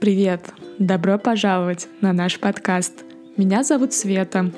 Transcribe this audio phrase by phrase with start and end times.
[0.00, 0.54] Привет!
[0.78, 3.04] Добро пожаловать на наш подкаст.
[3.36, 4.50] Меня зовут Света.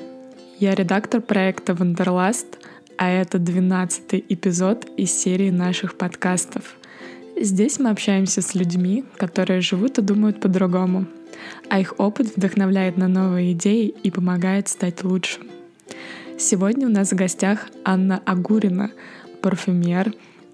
[0.57, 2.59] Я редактор проекта Вандерласт,
[2.97, 6.77] а это 12 эпизод из серии наших подкастов.
[7.37, 11.07] Здесь мы общаемся с людьми, которые живут и думают по-другому,
[11.69, 15.41] а их опыт вдохновляет на новые идеи и помогает стать лучше.
[16.39, 18.91] Сегодня у нас в гостях Анна Агурина,
[19.41, 20.13] парфюмер,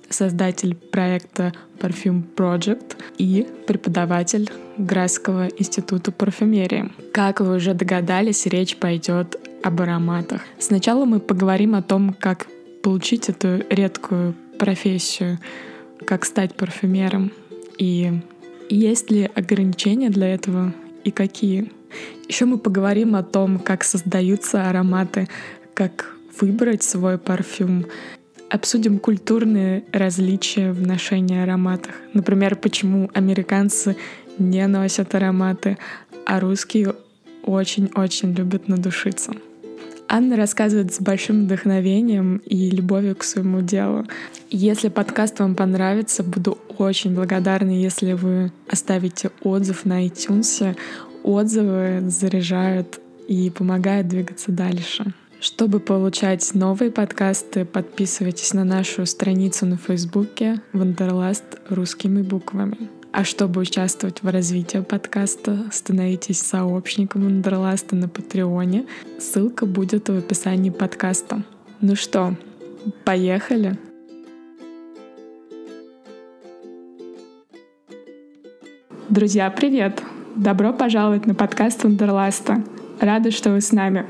[0.09, 6.91] создатель проекта Parfum Project и преподаватель Грасского института парфюмерии.
[7.13, 10.41] Как вы уже догадались, речь пойдет об ароматах.
[10.57, 12.47] Сначала мы поговорим о том, как
[12.81, 15.39] получить эту редкую профессию,
[16.05, 17.31] как стать парфюмером
[17.77, 18.21] и
[18.69, 20.73] есть ли ограничения для этого
[21.03, 21.71] и какие.
[22.27, 25.27] Еще мы поговорим о том, как создаются ароматы,
[25.73, 27.85] как выбрать свой парфюм,
[28.49, 31.93] Обсудим культурные различия в ношении ароматах.
[32.13, 33.95] Например, почему американцы
[34.39, 35.77] не носят ароматы,
[36.25, 36.95] а русские
[37.43, 39.33] очень-очень любят надушиться.
[40.07, 44.07] Анна рассказывает с большим вдохновением и любовью к своему делу.
[44.49, 50.75] Если подкаст вам понравится, буду очень благодарна, если вы оставите отзыв на iTunes.
[51.21, 55.13] Отзывы заряжают и помогают двигаться дальше.
[55.41, 62.89] Чтобы получать новые подкасты, подписывайтесь на нашу страницу на Фейсбуке «Вандерласт» русскими буквами.
[63.13, 68.85] А чтобы участвовать в развитии подкаста, становитесь сообщником Вандерласта на Патреоне.
[69.17, 71.41] Ссылка будет в описании подкаста.
[71.79, 72.35] Ну что,
[73.05, 73.77] поехали?
[79.07, 80.03] Друзья, привет!
[80.35, 82.61] Добро пожаловать на подкаст Вандерласта.
[82.99, 84.05] Рада, что вы с нами.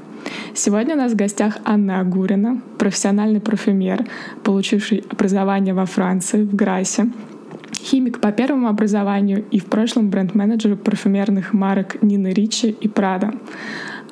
[0.53, 4.06] Сегодня у нас в гостях Анна Агурина, профессиональный парфюмер,
[4.44, 7.09] получивший образование во Франции, в Грасе,
[7.73, 13.34] химик по первому образованию и в прошлом бренд-менеджер парфюмерных марок Нины Ричи и Прада.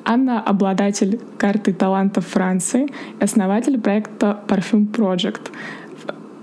[0.04, 2.88] Анна— обладатель карты талантов Франции
[3.20, 5.50] основатель проекта Parfum Project.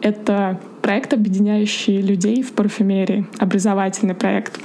[0.01, 4.59] Это проект, объединяющий людей в парфюмерии, образовательный проект.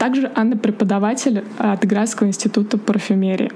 [0.00, 3.52] Также Анна преподаватель от Градского института парфюмерии.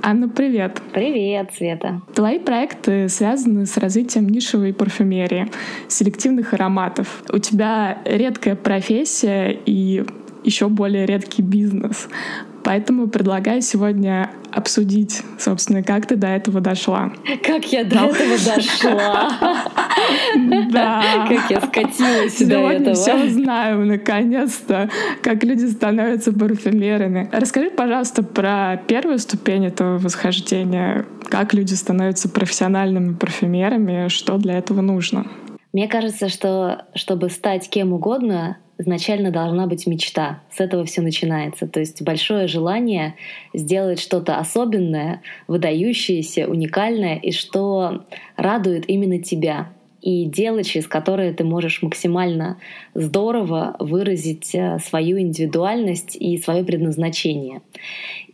[0.00, 0.80] Анна, привет.
[0.94, 2.00] Привет, Света.
[2.14, 5.50] Твои проекты связаны с развитием нишевой парфюмерии,
[5.88, 7.22] селективных ароматов.
[7.30, 10.06] У тебя редкая профессия и
[10.42, 12.08] еще более редкий бизнес.
[12.64, 17.12] Поэтому предлагаю сегодня обсудить, собственно, как ты до этого дошла.
[17.42, 19.30] Как я до этого дошла.
[20.70, 21.26] Да.
[21.28, 22.94] Как я скатилась до этого.
[22.94, 24.88] все узнаем, наконец-то,
[25.22, 27.28] как люди становятся парфюмерами.
[27.32, 31.06] Расскажи, пожалуйста, про первую ступень этого восхождения.
[31.28, 35.26] Как люди становятся профессиональными парфюмерами, что для этого нужно?
[35.72, 40.42] Мне кажется, что чтобы стать кем угодно, изначально должна быть мечта.
[40.50, 41.66] С этого все начинается.
[41.66, 43.14] То есть большое желание
[43.52, 48.04] сделать что-то особенное, выдающееся, уникальное, и что
[48.36, 49.68] радует именно тебя
[50.04, 52.58] и дело, через которое ты можешь максимально
[52.92, 57.62] здорово выразить э, свою индивидуальность и свое предназначение.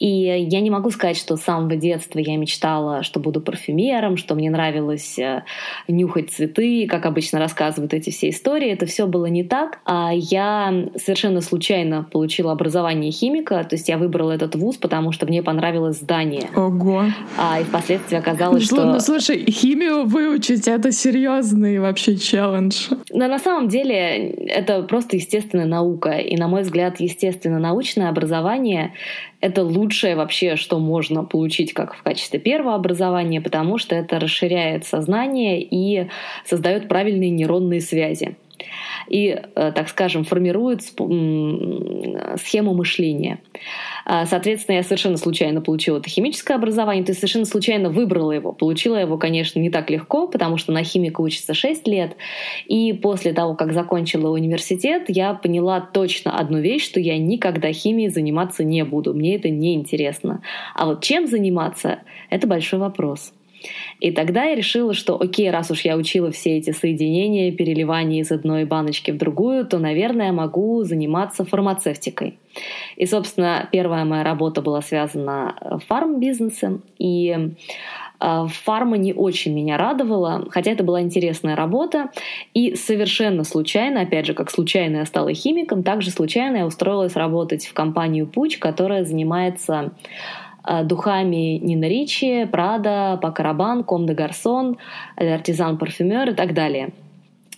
[0.01, 4.35] И я не могу сказать, что с самого детства я мечтала, что буду парфюмером, что
[4.35, 5.45] мне нравилось э,
[5.87, 8.69] нюхать цветы, как обычно рассказывают эти все истории.
[8.69, 9.79] Это все было не так.
[9.85, 15.25] А я совершенно случайно получила образование химика, то есть я выбрала этот вуз, потому что
[15.25, 16.51] мне понравилось здание.
[16.57, 17.05] Ого.
[17.39, 18.85] А и впоследствии оказалось, что...
[18.87, 20.91] Ну, слушай, химию выучить— это
[21.61, 22.89] серьезный вообще челлендж.
[23.11, 26.11] Но на самом деле это просто естественная наука.
[26.11, 28.95] И, на мой взгляд, естественно научное образование
[29.41, 34.85] это лучшее вообще, что можно получить как в качестве первого образования, потому что это расширяет
[34.85, 36.09] сознание и
[36.45, 38.37] создает правильные нейронные связи
[39.09, 43.41] и, э, так скажем, формирует схему мышления.
[44.05, 48.53] А, соответственно, я совершенно случайно получила это химическое образование, то есть совершенно случайно выбрала его.
[48.53, 52.17] Получила его, конечно, не так легко, потому что на химика учится 6 лет.
[52.67, 58.11] И после того, как закончила университет, я поняла точно одну вещь, что я никогда химией
[58.11, 59.15] заниматься не буду.
[59.15, 60.43] Мне это не интересно.
[60.75, 63.33] А вот чем заниматься, это большой вопрос.
[64.01, 68.33] И тогда я решила, что окей, раз уж я учила все эти соединения, переливания из
[68.33, 72.39] одной баночки в другую, то, наверное, могу заниматься фармацевтикой.
[72.97, 77.37] И, собственно, первая моя работа была связана э, фарм-бизнесом, и
[78.21, 82.11] э, Фарма не очень меня радовала, хотя это была интересная работа.
[82.55, 87.67] И совершенно случайно, опять же, как случайно я стала химиком, также случайно я устроилась работать
[87.67, 89.93] в компанию Пуч, которая занимается
[90.85, 94.77] духами Нина Ричи, Прада, Пакарабан, Ком де Гарсон,
[95.17, 96.91] Артизан Парфюмер и так далее.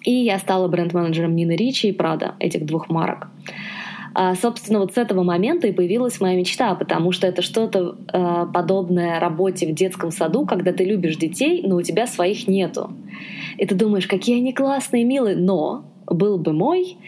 [0.05, 3.29] И я стала бренд-менеджером Нины Ричи и Прада, этих двух марок.
[4.15, 8.47] А, собственно, вот с этого момента и появилась моя мечта, потому что это что-то а,
[8.47, 12.93] подобное работе в детском саду, когда ты любишь детей, но у тебя своих нету.
[13.57, 16.99] И ты думаешь, какие они классные, милые, но был бы мой,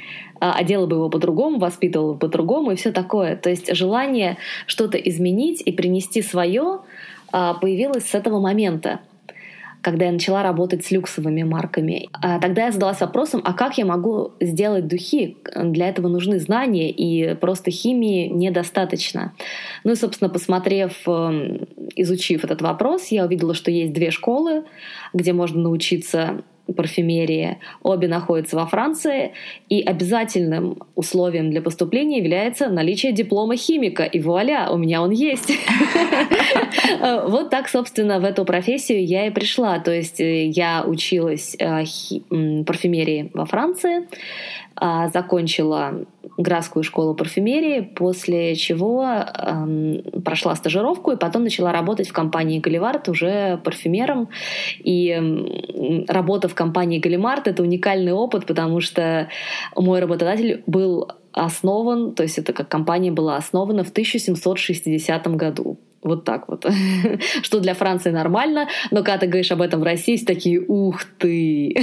[0.52, 3.37] одела бы его по-другому, воспитывала бы по-другому и все такое.
[3.37, 4.37] То есть желание
[4.67, 6.81] что-то изменить и принести свое
[7.32, 9.00] появилось с этого момента
[9.85, 12.08] когда я начала работать с люксовыми марками.
[12.14, 15.37] А тогда я задалась вопросом, а как я могу сделать духи?
[15.55, 19.35] Для этого нужны знания, и просто химии недостаточно.
[19.85, 24.64] Ну и, собственно, посмотрев, эм, изучив этот вопрос, я увидела, что есть две школы,
[25.12, 26.43] где можно научиться
[26.76, 27.58] парфюмерии.
[27.82, 29.32] Обе находятся во Франции,
[29.69, 34.05] и обязательным условием для поступления является наличие диплома химика.
[34.05, 35.52] И вуаля, у меня он есть.
[37.26, 39.78] Вот так, собственно, в эту профессию я и пришла.
[39.78, 41.84] То есть э, я училась э,
[42.64, 44.06] парфюмерии во Франции,
[44.76, 46.05] а, закончила
[46.37, 53.08] Градскую школу парфюмерии, после чего эм, прошла стажировку и потом начала работать в компании Галивард
[53.08, 54.28] уже парфюмером.
[54.82, 59.29] И эм, работа в компании Галивард— это уникальный опыт, потому что
[59.77, 65.79] мой работодатель был основан, то есть это как компания была основана в 1760 году.
[66.05, 66.67] Вот так вот.
[67.43, 71.03] Что для Франции нормально, но когда ты говоришь об этом в России, все такие «ух
[71.19, 71.75] ты!»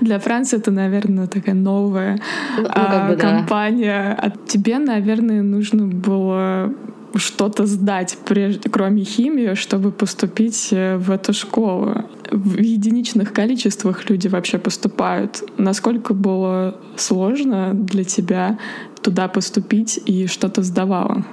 [0.00, 2.18] Для Франции это, наверное, такая новая
[2.56, 4.16] ну, ну, как бы, компания.
[4.20, 4.26] Да.
[4.26, 6.74] А тебе, наверное, нужно было
[7.14, 12.04] что-то сдать, прежде, кроме химии, чтобы поступить э, в эту школу.
[12.30, 15.42] В единичных количествах люди вообще поступают.
[15.58, 18.58] Насколько было сложно для тебя
[19.02, 21.24] туда поступить и что-то сдавала?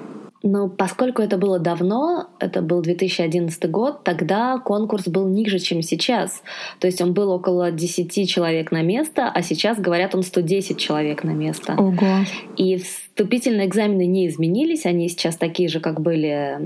[0.44, 6.44] Но поскольку это было давно, это был 2011 год, тогда конкурс был ниже, чем сейчас.
[6.80, 11.24] То есть он был около 10 человек на место, а сейчас, говорят, он 110 человек
[11.24, 11.74] на место.
[11.74, 12.26] Ого.
[12.56, 16.58] И вступительные экзамены не изменились, они сейчас такие же, как были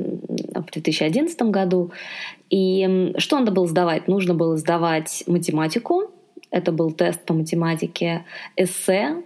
[0.53, 1.91] в 2011 году.
[2.49, 4.07] И что надо было сдавать?
[4.07, 6.11] Нужно было сдавать математику,
[6.49, 8.25] это был тест по математике,
[8.57, 9.23] эссе,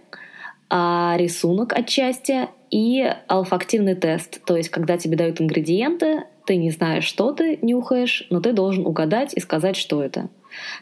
[0.70, 7.04] а рисунок отчасти и алфактивный тест, то есть когда тебе дают ингредиенты, ты не знаешь,
[7.04, 10.30] что ты нюхаешь, но ты должен угадать и сказать, что это.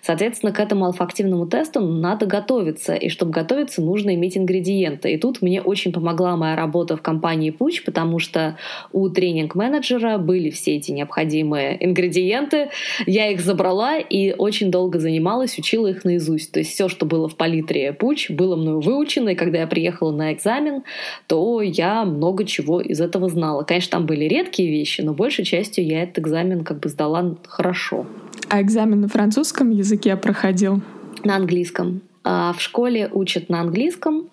[0.03, 5.13] Соответственно, к этому алфактивному тесту надо готовиться, и чтобы готовиться, нужно иметь ингредиенты.
[5.13, 8.57] И тут мне очень помогла моя работа в компании Пуч, потому что
[8.93, 12.71] у тренинг-менеджера были все эти необходимые ингредиенты.
[13.07, 16.53] Я их забрала и очень долго занималась, учила их наизусть.
[16.53, 20.13] То есть все, что было в палитре Пуч, было мною выучено, и когда я приехала
[20.13, 20.83] на экзамен,
[21.27, 23.63] то я много чего из этого знала.
[23.63, 28.07] Конечно, там были редкие вещи, но большей частью я этот экзамен как бы сдала хорошо.
[28.49, 30.83] А экзамен на французском языке проходил?
[31.23, 32.03] На английском.
[32.25, 34.31] А, в школе учат на английском.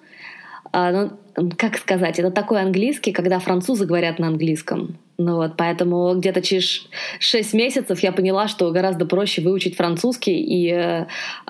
[0.73, 4.97] А, ну, как сказать, это такой английский, когда французы говорят на английском.
[5.23, 6.87] Ну вот, поэтому где-то через
[7.19, 11.05] 6 месяцев я поняла, что гораздо проще выучить французский и э,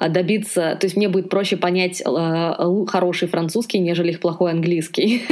[0.10, 0.78] добиться...
[0.80, 5.24] То есть мне будет проще понять э, хороший французский, нежели их плохой английский.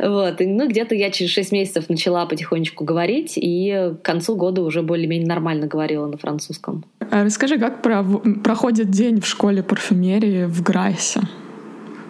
[0.00, 0.36] Вот.
[0.38, 5.26] Ну, где-то я через 6 месяцев начала потихонечку говорить, и к концу года уже более-менее
[5.26, 6.84] нормально говорила на французском.
[7.10, 11.22] А расскажи, как проходит день в школе парфюмерии в Грайсе?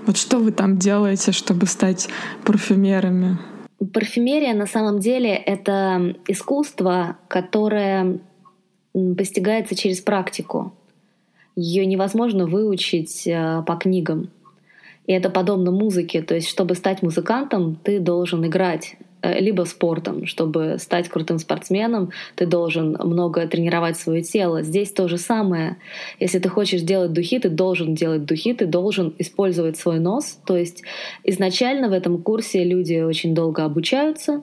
[0.07, 2.09] Вот что вы там делаете, чтобы стать
[2.45, 3.39] парфюмерами?
[3.93, 8.21] Парфюмерия на самом деле это искусство, которое
[8.93, 10.75] постигается через практику.
[11.57, 14.31] Ее невозможно выучить э, по книгам.
[15.07, 16.23] И это подобно музыке.
[16.23, 20.27] То есть, чтобы стать музыкантом, ты должен играть либо спортом.
[20.27, 24.63] Чтобы стать крутым спортсменом, ты должен много тренировать свое тело.
[24.63, 25.77] Здесь то же самое.
[26.19, 30.39] Если ты хочешь делать духи, ты должен делать духи, ты должен использовать свой нос.
[30.47, 30.83] То есть
[31.25, 34.43] изначально в этом курсе люди очень долго обучаются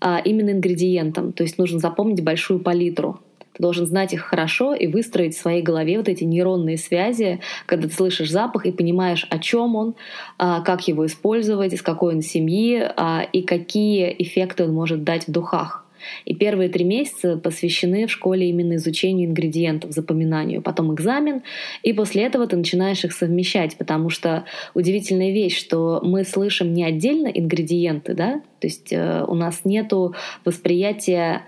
[0.00, 1.32] а именно ингредиентам.
[1.32, 3.20] То есть нужно запомнить большую палитру.
[3.58, 7.88] Ты должен знать их хорошо и выстроить в своей голове вот эти нейронные связи, когда
[7.88, 9.94] ты слышишь запах и понимаешь, о чем он,
[10.38, 15.26] а, как его использовать, из какой он семьи а, и какие эффекты он может дать
[15.26, 15.84] в духах.
[16.24, 20.62] И первые три месяца посвящены в школе именно изучению ингредиентов, запоминанию.
[20.62, 21.42] Потом экзамен,
[21.82, 26.84] и после этого ты начинаешь их совмещать, потому что удивительная вещь, что мы слышим не
[26.84, 31.42] отдельно ингредиенты, да, то есть э, у нас нету восприятия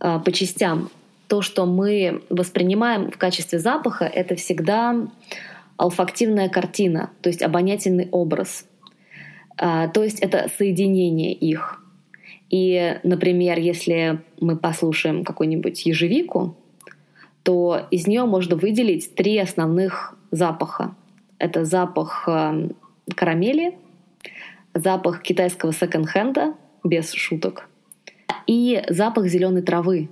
[0.00, 0.88] э, по частям
[1.28, 5.08] то, что мы воспринимаем в качестве запаха, это всегда
[5.76, 8.66] алфактивная картина, то есть обонятельный образ.
[9.56, 11.82] А, то есть это соединение их.
[12.50, 16.56] И, например, если мы послушаем какую-нибудь ежевику,
[17.42, 20.94] то из нее можно выделить три основных запаха.
[21.38, 22.70] Это запах э,
[23.14, 23.76] карамели,
[24.74, 26.54] запах китайского секонд-хенда,
[26.84, 27.68] без шуток,
[28.46, 30.08] и запах зеленой травы.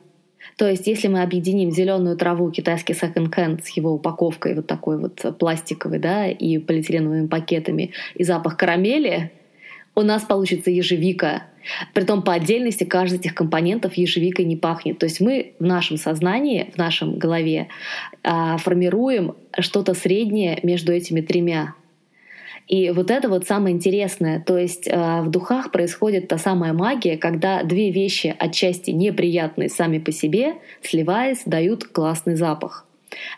[0.56, 5.38] То есть, если мы объединим зеленую траву, китайский секонд-хенд с его упаковкой вот такой вот
[5.38, 9.32] пластиковой, да, и полиэтиленовыми пакетами, и запах карамели,
[9.94, 11.44] у нас получится ежевика.
[11.92, 14.98] Притом по отдельности каждый из этих компонентов ежевикой не пахнет.
[14.98, 17.68] То есть мы в нашем сознании, в нашем голове
[18.22, 21.74] а, формируем что-то среднее между этими тремя.
[22.66, 24.42] И вот это вот самое интересное.
[24.44, 29.98] То есть э, в духах происходит та самая магия, когда две вещи отчасти неприятные сами
[29.98, 32.84] по себе, сливаясь, дают классный запах.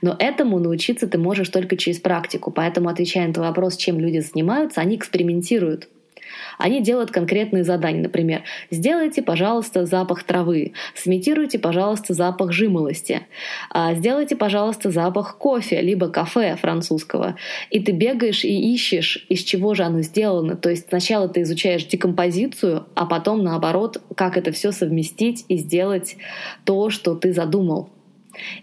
[0.00, 2.50] Но этому научиться ты можешь только через практику.
[2.50, 5.88] Поэтому, отвечая на твой вопрос, чем люди занимаются, они экспериментируют.
[6.58, 8.02] Они делают конкретные задания.
[8.02, 13.22] Например, сделайте, пожалуйста, запах травы, сымитируйте, пожалуйста, запах жимолости,
[13.70, 17.36] а, сделайте, пожалуйста, запах кофе, либо кафе французского.
[17.70, 20.56] И ты бегаешь и ищешь, из чего же оно сделано.
[20.56, 26.16] То есть сначала ты изучаешь декомпозицию, а потом, наоборот, как это все совместить и сделать
[26.64, 27.90] то, что ты задумал.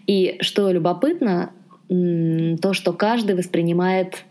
[0.06, 1.50] И что любопытно,
[1.88, 4.24] то, что каждый воспринимает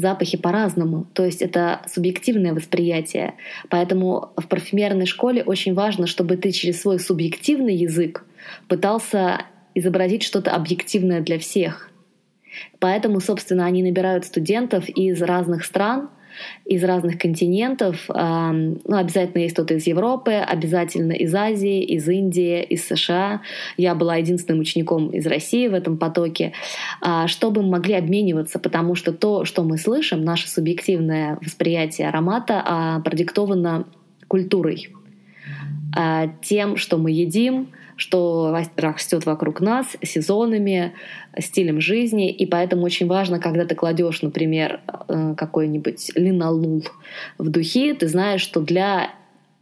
[0.00, 1.06] запахи по-разному.
[1.12, 3.34] То есть это субъективное восприятие.
[3.68, 8.24] Поэтому в парфюмерной школе очень важно, чтобы ты через свой субъективный язык
[8.68, 9.42] пытался
[9.74, 11.90] изобразить что-то объективное для всех.
[12.78, 16.10] Поэтому, собственно, они набирают студентов из разных стран—
[16.64, 18.08] из разных континентов.
[18.08, 23.42] Ну, обязательно есть кто-то из Европы, обязательно из Азии, из Индии, из США.
[23.76, 26.52] Я была единственным учеником из России в этом потоке,
[27.00, 32.62] а, чтобы мы могли обмениваться, потому что то, что мы слышим, наше субъективное восприятие аромата
[32.64, 33.86] а, продиктовано
[34.28, 34.88] культурой,
[35.96, 37.68] а, тем, что мы едим,
[38.00, 40.94] что растет вокруг нас, сезонами,
[41.38, 46.82] стилем жизни, и поэтому очень важно, когда ты кладешь, например, э, какой-нибудь линолул
[47.36, 49.10] в духи, ты знаешь, что для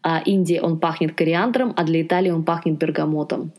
[0.02, 3.50] а, Индии он пахнет кориандром, а для Италии он пахнет бергамотом.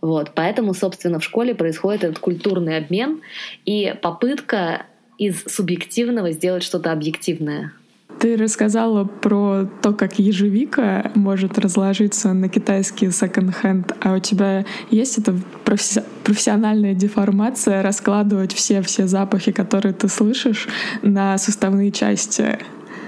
[0.00, 3.20] Вот, поэтому, собственно, в школе происходит этот культурный обмен
[3.64, 7.72] и попытка из субъективного сделать что-то объективное.
[8.18, 15.18] Ты рассказала про то, как ежевика может разложиться на китайский секонд-хенд, а у тебя есть
[15.18, 15.34] эта
[15.64, 20.66] профессиональная деформация раскладывать все-все запахи, которые ты слышишь,
[21.02, 22.58] на составные части?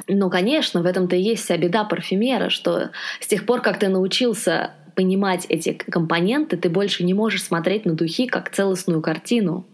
[0.07, 2.91] Ну, конечно, в этом-то и есть вся беда парфюмера, что
[3.21, 7.95] с тех пор, как ты научился понимать эти компоненты, ты больше не можешь смотреть на
[7.95, 9.67] духи как целостную картину.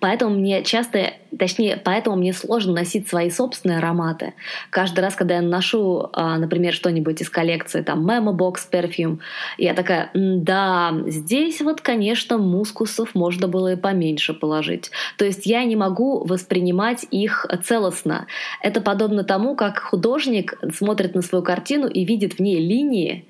[0.00, 4.34] Поэтому мне часто, точнее, поэтому мне сложно носить свои собственные ароматы.
[4.70, 9.18] Каждый раз, когда я ношу, а, например, что-нибудь из коллекции, там, Memo Box Perfume,
[9.58, 14.90] я такая, да, здесь вот, конечно, мускусов можно было и поменьше положить.
[15.18, 18.26] То есть я не могу воспринимать их целостно.
[18.60, 23.26] Это подобно тому, как художник смотрит на свою картину и видит в ней линии,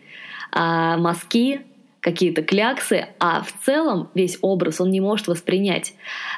[0.50, 1.62] а, мазки,
[2.02, 5.94] какие-то кляксы, а в целом весь образ он не может воспринять.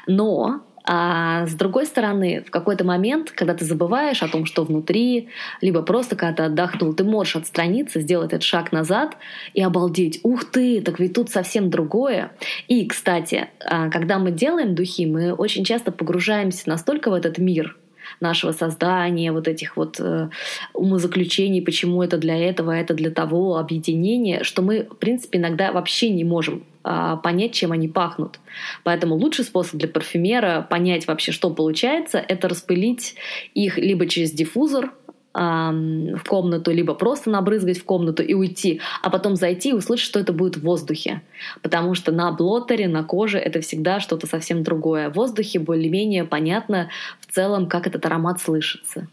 [0.07, 5.29] Но а с другой стороны, в какой-то момент, когда ты забываешь о том, что внутри,
[5.59, 9.17] либо просто когда ты отдохнул, ты можешь отстраниться, сделать этот шаг назад
[9.55, 10.19] и обалдеть.
[10.21, 12.33] Ух ты, так ведь тут совсем другое.
[12.67, 17.75] И, кстати, а, когда мы делаем духи, мы очень часто погружаемся настолько в этот мир,
[18.19, 20.29] нашего создания, вот этих вот э,
[20.73, 26.09] умозаключений, почему это для этого, это для того, объединения, что мы, в принципе, иногда вообще
[26.09, 28.39] не можем э, понять, чем они пахнут.
[28.83, 33.15] Поэтому лучший способ для парфюмера понять вообще, что получается, это распылить
[33.53, 34.91] их либо через диффузор,
[35.35, 40.17] в комнату, либо просто набрызгать в комнату и уйти, а потом зайти и услышать, что
[40.17, 41.23] это будет в воздухе.
[41.61, 45.09] Потому что на блоттере, на коже это всегда что-то совсем другое.
[45.09, 46.89] В воздухе более-менее понятно
[47.35, 49.07] целом, как этот аромат слышится.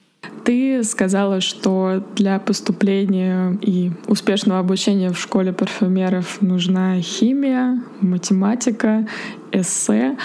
[0.44, 9.06] Ты сказала, что для поступления и успешного обучения в школе парфюмеров нужна химия, математика,
[9.50, 10.16] эссе,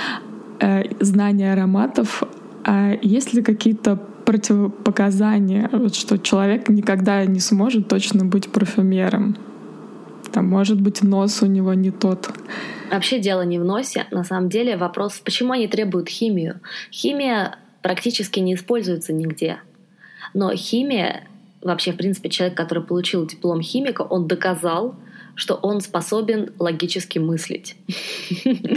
[0.59, 2.23] э, знание ароматов.
[2.63, 9.37] А есть ли какие-то противопоказания, что человек никогда не сможет точно быть парфюмером.
[10.33, 12.29] Там, может быть, нос у него не тот.
[12.91, 14.05] Вообще дело не в носе.
[14.11, 16.59] На самом деле вопрос, почему они требуют химию.
[16.91, 19.59] Химия практически не используется нигде.
[20.33, 21.25] Но химия,
[21.61, 24.95] вообще, в принципе, человек, который получил диплом химика, он доказал,
[25.35, 27.77] что он способен логически мыслить.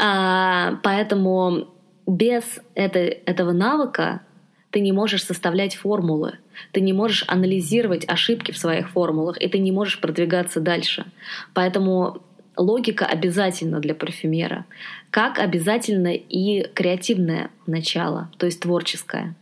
[0.00, 1.68] А, поэтому
[2.06, 4.22] без этого навыка
[4.70, 6.38] ты не можешь составлять формулы,
[6.72, 11.06] ты не можешь анализировать ошибки в своих формулах, и ты не можешь продвигаться дальше.
[11.54, 12.22] Поэтому
[12.56, 14.64] логика обязательна для парфюмера,
[15.10, 19.34] как обязательно и креативное начало, то есть творческое.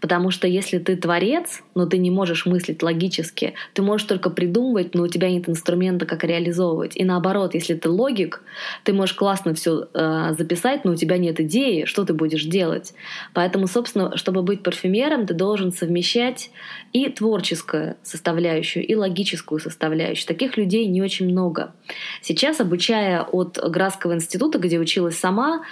[0.00, 4.94] Потому что если ты творец, но ты не можешь мыслить логически, ты можешь только придумывать,
[4.94, 6.96] но у тебя нет инструмента, как реализовывать.
[6.96, 8.42] И наоборот, если ты логик,
[8.84, 12.94] ты можешь классно все э, записать, но у тебя нет идеи, что ты будешь делать.
[13.34, 16.50] Поэтому, собственно, чтобы быть парфюмером, ты должен совмещать
[16.92, 20.26] и творческую составляющую, и логическую составляющую.
[20.26, 21.74] Таких людей не очень много.
[22.20, 25.62] Сейчас, обучая от Градского института, где училась сама,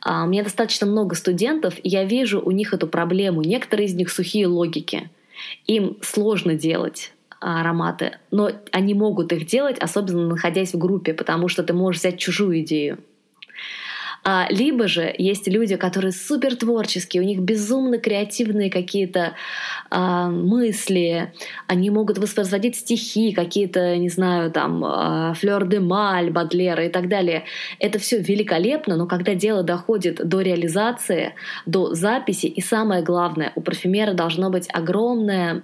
[0.00, 3.42] а, у меня достаточно много студентов, и я вижу у них эту проблему.
[3.42, 5.10] Некоторые из них сухие логики.
[5.66, 11.62] Им сложно делать ароматы, но они могут их делать, особенно находясь в группе, потому что
[11.62, 12.98] ты можешь взять чужую идею.
[14.30, 19.32] А, либо же есть люди, которые супер творческие, у них безумно креативные какие-то
[19.88, 21.32] а, мысли,
[21.66, 27.08] они могут воспроизводить стихи, какие-то, не знаю, там, а, Флёр де Маль, Бадлера и так
[27.08, 27.44] далее.
[27.78, 31.32] Это все великолепно, но когда дело доходит до реализации,
[31.64, 35.62] до записи, и самое главное, у парфюмера должно быть огромное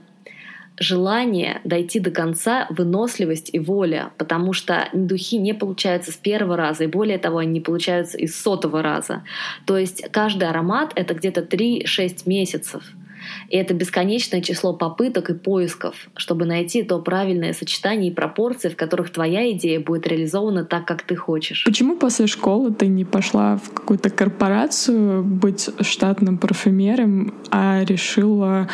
[0.79, 6.85] желание дойти до конца, выносливость и воля, потому что духи не получаются с первого раза,
[6.85, 9.25] и более того, они не получаются из сотого раза.
[9.67, 12.83] То есть каждый аромат— это где-то 3-6 месяцев—
[13.49, 18.77] и это бесконечное число попыток и поисков, чтобы найти то правильное сочетание и пропорции, в
[18.77, 21.65] которых твоя идея будет реализована так, как ты хочешь.
[21.65, 28.69] Почему после школы ты не пошла в какую-то корпорацию быть штатным парфюмером, а решила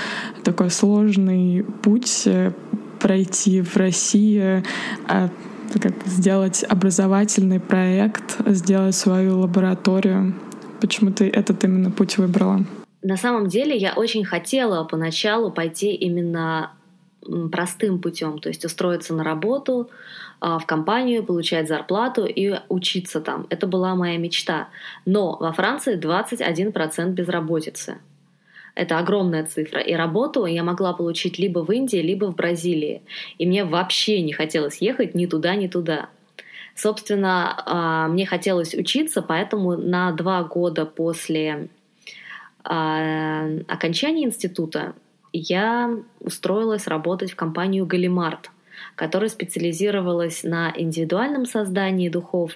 [0.45, 2.52] такой сложный путь э,
[3.00, 4.62] пройти в России,
[5.09, 5.30] а,
[5.80, 10.35] как сделать образовательный проект, сделать свою лабораторию?
[10.80, 12.64] Почему ты этот именно путь выбрала?
[13.02, 16.73] На самом деле я очень хотела поначалу пойти именно
[17.52, 19.90] простым путем, то есть устроиться на работу
[20.40, 23.47] а, в компанию, получать зарплату и учиться там.
[23.50, 24.69] Это была моя мечта.
[25.04, 27.99] Но во Франции 21% безработицы.
[28.75, 29.80] Это огромная цифра.
[29.80, 33.02] И работу я могла получить либо в Индии, либо в Бразилии.
[33.39, 36.08] И мне вообще не хотелось ехать ни туда, ни туда.
[36.75, 41.69] Собственно, а, мне хотелось учиться, поэтому на два года после
[42.65, 44.95] а, окончания института
[45.33, 48.51] я устроилась работать в компанию «Галимарт»,
[48.97, 52.53] которая специализировалась на индивидуальном создании духов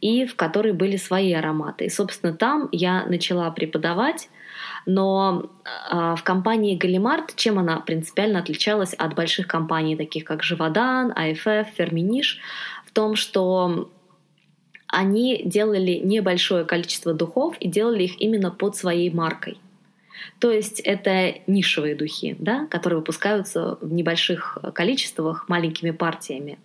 [0.00, 1.86] и в которой были свои ароматы.
[1.86, 4.28] И, собственно, там я начала преподавать,
[4.86, 5.50] но
[5.90, 11.68] э, в компании Галимарт, чем она принципиально отличалась от больших компаний, таких как Живодан, АФФ,
[11.76, 12.40] Ферминиш,
[12.86, 13.90] в том, что
[14.88, 19.58] они делали небольшое количество духов и делали их именно под своей маркой.
[20.38, 26.58] То есть это нишевые духи, да, которые выпускаются в небольших количествах, маленькими партиями.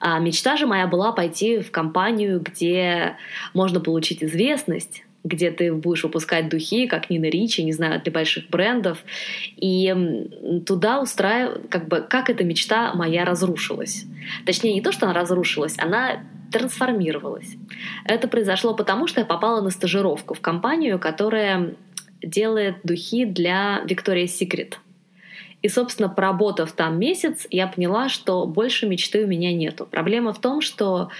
[0.00, 3.16] А мечта же моя была пойти в компанию, где
[3.52, 8.48] можно получить известность, где ты будешь выпускать духи, как Нина Ричи, не знаю, для больших
[8.48, 9.02] брендов.
[9.56, 9.94] И
[10.64, 14.04] туда устраивать, как бы, как эта мечта моя разрушилась.
[14.46, 17.56] Точнее, не то, что она разрушилась, она трансформировалась.
[18.04, 21.74] Это произошло потому, что я попала на стажировку в компанию, которая
[22.22, 24.74] делает духи для Victoria's Secret.
[25.62, 29.86] И, собственно, поработав там месяц, я поняла, что больше мечты у меня нету.
[29.90, 31.10] Проблема в том, что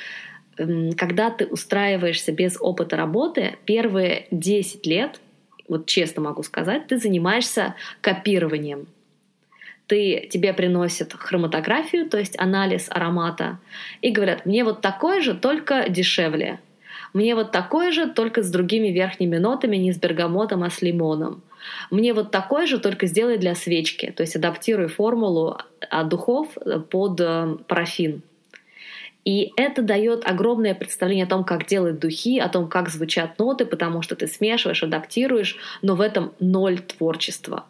[0.56, 5.20] когда ты устраиваешься без опыта работы, первые 10 лет,
[5.68, 8.86] вот честно могу сказать, ты занимаешься копированием
[9.88, 13.58] ты, тебе приносят хроматографию, то есть анализ аромата,
[14.02, 16.60] и говорят, мне вот такой же, только дешевле.
[17.14, 21.42] Мне вот такой же, только с другими верхними нотами, не с бергамотом, а с лимоном.
[21.90, 25.56] Мне вот такой же, только сделай для свечки, то есть адаптируй формулу
[25.90, 26.48] от духов
[26.90, 28.22] под э, парафин.
[29.24, 33.64] И это дает огромное представление о том, как делать духи, о том, как звучат ноты,
[33.64, 37.64] потому что ты смешиваешь, адаптируешь, но в этом ноль творчества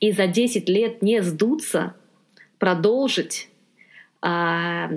[0.00, 1.94] и за 10 лет не сдуться,
[2.58, 3.48] продолжить,
[4.22, 4.90] а,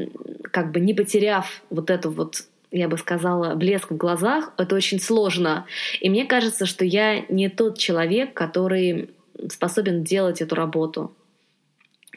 [0.52, 5.00] как бы не потеряв вот эту вот я бы сказала, блеск в глазах, это очень
[5.00, 5.68] сложно.
[6.02, 9.12] И мне кажется, что я не тот человек, который
[9.50, 11.14] способен делать эту работу.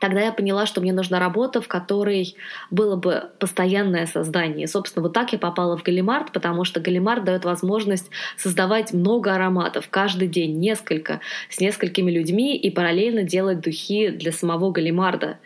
[0.00, 2.36] Тогда я поняла, что мне нужна работа, в которой
[2.70, 4.66] было бы постоянное создание.
[4.66, 9.88] собственно, вот так я попала в Галимарт, потому что Галимарт дает возможность создавать много ароматов
[9.88, 15.38] каждый день, несколько, с несколькими людьми и параллельно делать духи для самого Галимарда.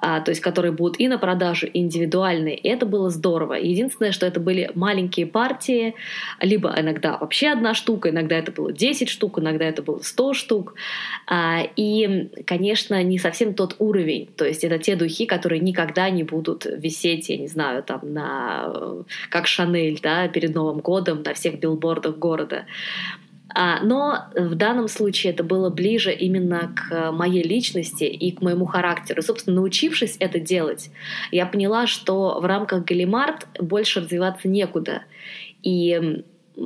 [0.00, 2.56] А, то есть которые будут и на продажу, и индивидуальные.
[2.56, 3.54] И это было здорово.
[3.54, 5.94] Единственное, что это были маленькие партии,
[6.40, 10.74] либо иногда вообще одна штука, иногда это было 10 штук, иногда это было 100 штук.
[11.26, 14.28] А, и, конечно, не совсем тот уровень.
[14.36, 18.72] То есть это те духи, которые никогда не будут висеть, я не знаю, там на
[19.28, 22.66] как Шанель, да, перед Новым годом на всех билбордах города.
[23.54, 28.64] А, но в данном случае это было ближе именно к моей личности и к моему
[28.64, 29.22] характеру.
[29.22, 30.90] Собственно, научившись это делать,
[31.32, 35.02] я поняла, что в рамках Галимарт больше развиваться некуда.
[35.62, 36.22] И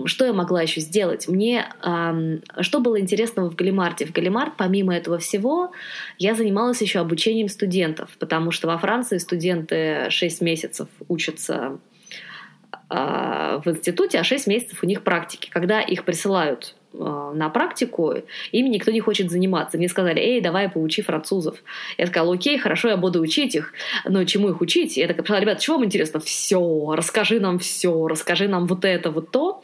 [0.07, 1.29] что я могла еще сделать?
[1.29, 4.07] Мне эм, что было интересного в Галимарте?
[4.07, 5.73] В Галимарт, помимо этого всего,
[6.19, 11.79] я занималась еще обучением студентов, потому что во Франции студенты 6 месяцев учатся
[13.65, 15.49] в институте, а 6 месяцев у них практики.
[15.51, 18.15] Когда их присылают а, на практику,
[18.53, 19.79] ими никто не хочет заниматься.
[19.79, 21.59] Мне сказали, эй, давай поучи французов.
[21.99, 23.73] Я сказала, окей, хорошо, я буду учить их,
[24.05, 24.97] но чему их учить?
[24.97, 26.21] Я такая, ребята, чего вам интересно?
[26.21, 29.63] Все, расскажи нам все, расскажи нам вот это, вот то.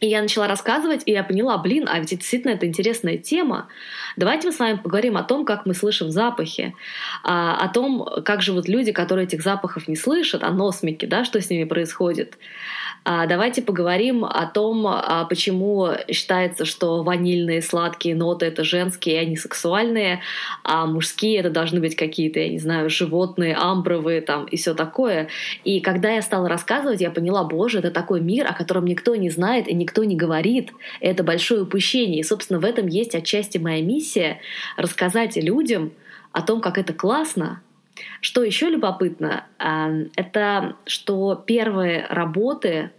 [0.00, 3.68] И я начала рассказывать, и я поняла, блин, а ведь действительно это интересная тема.
[4.16, 6.74] Давайте мы с вами поговорим о том, как мы слышим запахи,
[7.22, 11.38] а, о том, как живут люди, которые этих запахов не слышат, о носмике, да, что
[11.38, 12.38] с ними происходит.
[13.02, 19.18] А, давайте поговорим о том, а, почему считается, что ванильные сладкие ноты это женские, и
[19.18, 20.20] они сексуальные,
[20.64, 25.28] а мужские это должны быть какие-то, я не знаю, животные, амбровые там и все такое.
[25.64, 29.30] И когда я стала рассказывать, я поняла, боже, это такой мир, о котором никто не
[29.30, 30.72] знает и никто не говорит.
[31.00, 32.20] Это большое упущение.
[32.20, 34.40] И, собственно, в этом есть отчасти моя миссия—
[34.76, 35.92] рассказать людям
[36.32, 37.62] о том, как это классно,
[38.20, 42.90] что еще любопытно, это что первые работы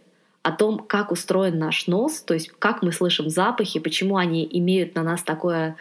[0.43, 4.95] о том, как устроен наш нос, то есть как мы слышим запахи, почему они имеют
[4.95, 5.75] на нас такое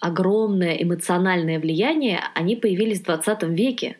[0.00, 3.96] огромное эмоциональное влияние, они появились в 20 веке.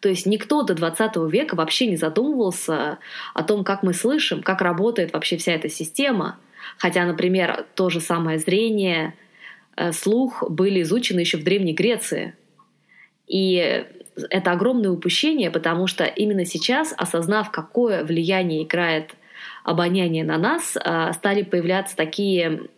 [0.00, 2.98] То есть никто до 20 века вообще не задумывался
[3.34, 6.38] о том, как мы слышим, как работает вообще вся эта система.
[6.78, 9.14] Хотя, например, то же самое зрение,
[9.76, 12.34] э, слух были изучены еще в Древней Греции.
[13.26, 13.86] И
[14.30, 19.10] это огромное упущение, потому что именно сейчас, осознав, какое влияние играет
[19.64, 22.68] обоняние на нас, а, стали появляться такие,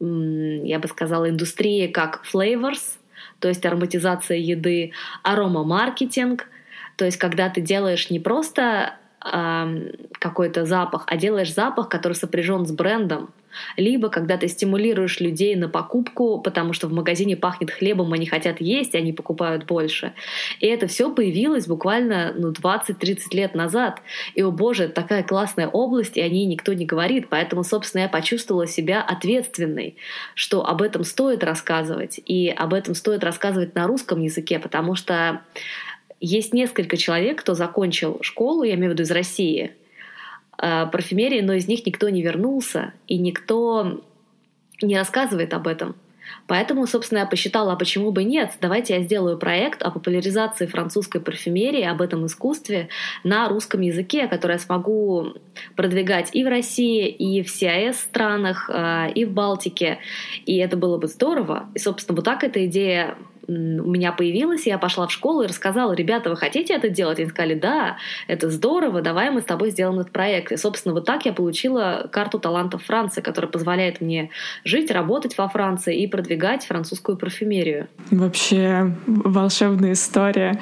[0.00, 2.98] я бы сказала, индустрии, как flavors,
[3.38, 6.48] то есть ароматизация еды, аромамаркетинг,
[6.96, 8.94] то есть когда ты делаешь не просто
[10.18, 13.32] какой-то запах, а делаешь запах, который сопряжен с брендом,
[13.76, 18.60] либо когда ты стимулируешь людей на покупку, потому что в магазине пахнет хлебом, они хотят
[18.60, 20.12] есть, они покупают больше.
[20.60, 24.00] И это все появилось буквально ну, 20-30 лет назад.
[24.34, 27.28] И, о боже, такая классная область, и о ней никто не говорит.
[27.28, 29.96] Поэтому, собственно, я почувствовала себя ответственной,
[30.34, 32.20] что об этом стоит рассказывать.
[32.24, 35.42] И об этом стоит рассказывать на русском языке, потому что
[36.20, 39.72] есть несколько человек, кто закончил школу, я имею в виду из России,
[40.56, 44.02] парфюмерии, но из них никто не вернулся, и никто
[44.80, 45.96] не рассказывает об этом.
[46.46, 48.52] Поэтому, собственно, я посчитала, а почему бы нет?
[48.60, 52.88] Давайте я сделаю проект о популяризации французской парфюмерии, об этом искусстве
[53.24, 55.34] на русском языке, который я смогу
[55.76, 59.98] продвигать и в России, и в СИАЭС странах, э, и в Балтике.
[60.46, 61.68] И это было бы здорово.
[61.74, 63.16] И, собственно, вот так эта идея
[63.80, 67.18] у меня появилась, я пошла в школу и рассказала, ребята, вы хотите это делать?
[67.18, 67.96] Они сказали, да,
[68.28, 70.52] это здорово, давай мы с тобой сделаем этот проект.
[70.52, 74.30] И, собственно, вот так я получила карту талантов Франции, которая позволяет мне
[74.64, 77.88] жить, работать во Франции и продвигать французскую парфюмерию.
[78.10, 80.58] Вообще волшебная история.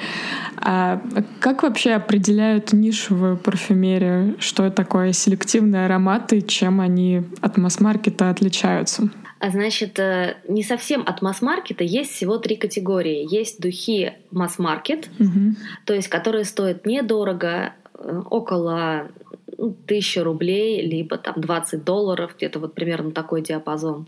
[0.57, 1.01] А
[1.39, 4.35] как вообще определяют нишевую парфюмерию?
[4.39, 9.09] Что такое селективные ароматы, чем они от масс-маркета отличаются?
[9.41, 13.25] А значит, э, не совсем от масс-маркета есть всего три категории.
[13.27, 15.55] Есть духи масс-маркет, угу.
[15.85, 19.09] то есть которые стоят недорого, э, около
[19.57, 24.07] ну, тысячи рублей, либо там 20 долларов, где-то вот примерно такой диапазон.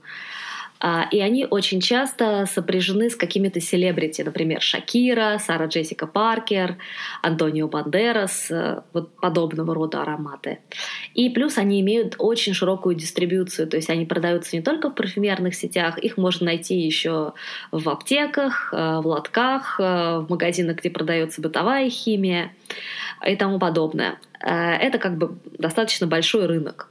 [0.85, 6.75] А, и они очень часто сопряжены с какими-то селебрити, например, Шакира, Сара Джессика Паркер,
[7.21, 10.59] Антонио Бандерас, э, вот подобного рода ароматы.
[11.13, 15.55] И плюс они имеют очень широкую дистрибьюцию, то есть они продаются не только в парфюмерных
[15.55, 17.31] сетях, их можно найти еще
[17.71, 22.51] в аптеках, э, в лотках, э, в магазинах, где продается бытовая химия
[23.25, 24.19] и тому подобное.
[24.41, 26.89] Это как бы достаточно большой рынок.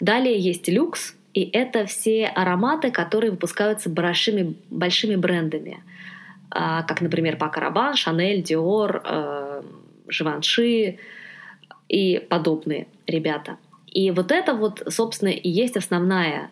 [0.00, 5.82] Далее есть люкс, и это все ароматы, которые выпускаются большими, большими брендами,
[6.50, 9.02] а, как, например, Пака Рабан, Шанель, Диор,
[10.08, 10.98] Живанши
[11.88, 13.58] и подобные ребята.
[13.86, 16.50] И вот это вот, собственно, и есть основная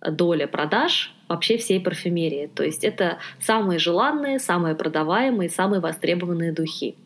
[0.00, 2.50] доля продаж вообще всей парфюмерии.
[2.54, 6.96] То есть это самые желанные, самые продаваемые, самые востребованные духи.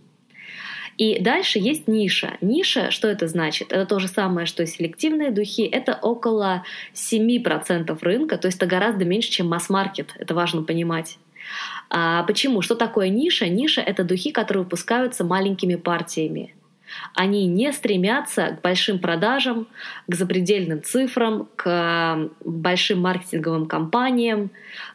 [0.99, 2.39] И дальше есть ниша.
[2.41, 3.71] Ниша, что это значит?
[3.73, 5.63] Это то же самое, что и селективные духи.
[5.63, 10.15] Это около 7% рынка, то есть это гораздо меньше, чем масс-маркет.
[10.17, 11.19] Это важно понимать.
[11.91, 12.63] А почему?
[12.63, 13.47] Что такое ниша?
[13.49, 16.55] Ниша— это духи, которые выпускаются маленькими партиями.
[17.15, 19.67] Они не стремятся к большим продажам,
[20.07, 24.51] к запредельным цифрам, к большим маркетинговым кампаниям,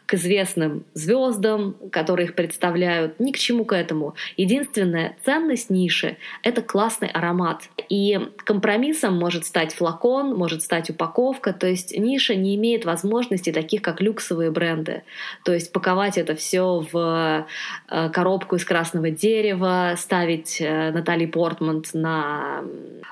[0.06, 4.14] к известным звездам, которые их представляют, ни к чему к этому.
[4.36, 7.68] Единственная ценность ниши— это классный аромат.
[7.88, 13.82] И компромиссом может стать флакон, может стать упаковка, то есть ниша не имеет возможности таких,
[13.82, 15.02] как люксовые бренды.
[15.44, 17.46] То есть паковать это все в
[17.88, 22.64] э, коробку из красного дерева, ставить э, Натали Портман на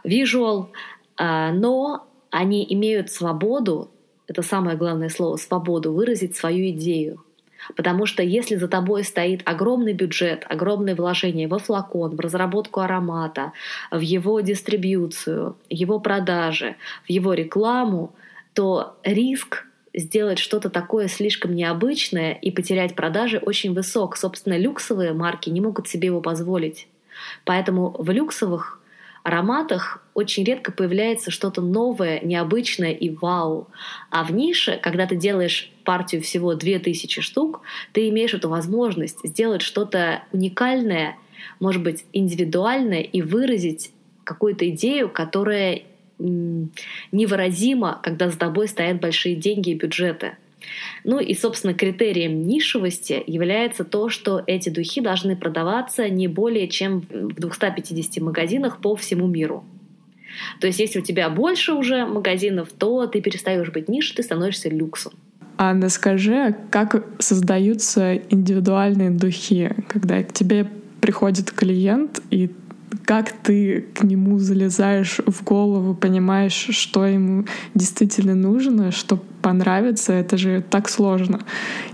[0.04, 0.70] визуал,
[1.18, 3.90] э, но они имеют свободу
[4.30, 7.24] это самое главное слово, свободу, выразить свою идею.
[7.74, 13.52] Потому что если за тобой стоит огромный бюджет, огромное вложение во флакон, в разработку аромата,
[13.90, 18.14] в его дистрибьюцию, его продажи, в его рекламу,
[18.54, 24.16] то риск сделать что-то такое слишком необычное и потерять продажи очень высок.
[24.16, 26.86] Собственно, люксовые марки не могут себе его позволить.
[27.44, 28.79] Поэтому в люксовых
[29.22, 33.68] ароматах очень редко появляется что-то новое, необычное и вау.
[34.10, 39.62] А в нише, когда ты делаешь партию всего 2000 штук, ты имеешь эту возможность сделать
[39.62, 41.16] что-то уникальное,
[41.58, 43.92] может быть, индивидуальное и выразить
[44.24, 45.82] какую-то идею, которая
[46.18, 50.36] невыразима, когда за тобой стоят большие деньги и бюджеты.
[51.04, 57.00] Ну и, собственно, критерием нишевости является то, что эти духи должны продаваться не более чем
[57.00, 59.64] в 250 магазинах по всему миру.
[60.60, 64.68] То есть, если у тебя больше уже магазинов, то ты перестаешь быть нишей, ты становишься
[64.68, 65.12] люксом.
[65.56, 70.66] Анна, скажи, как создаются индивидуальные духи, когда к тебе
[71.00, 72.50] приходит клиент, и
[73.10, 77.44] как ты к нему залезаешь в голову, понимаешь, что ему
[77.74, 81.40] действительно нужно, что понравится, это же так сложно.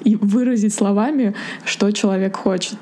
[0.05, 2.77] И выразить словами, что человек хочет.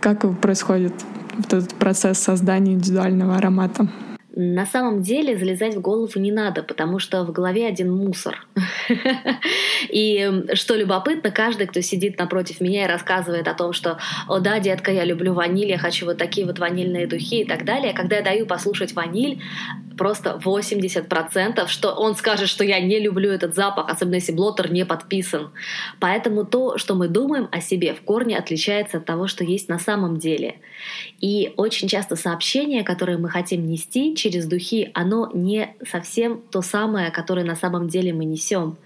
[0.00, 0.94] Как происходит
[1.36, 3.88] вот этот процесс создания индивидуального аромата?
[4.40, 8.46] На самом деле залезать в голову не надо, потому что в голове один мусор.
[9.88, 13.98] И что любопытно, каждый, кто сидит напротив меня и рассказывает о том, что
[14.28, 17.64] «О да, детка, я люблю ваниль, я хочу вот такие вот ванильные духи» и так
[17.64, 19.42] далее, когда я даю послушать ваниль,
[19.98, 24.86] просто 80%, что он скажет, что я не люблю этот запах, особенно если блотер не
[24.86, 25.50] подписан.
[25.98, 29.78] Поэтому то, что мы думаем о себе, в корне отличается от того, что есть на
[29.78, 30.60] самом деле.
[31.20, 37.10] И очень часто сообщение, которое мы хотим нести через духи, оно не совсем то самое,
[37.10, 38.76] которое на самом деле мы несем.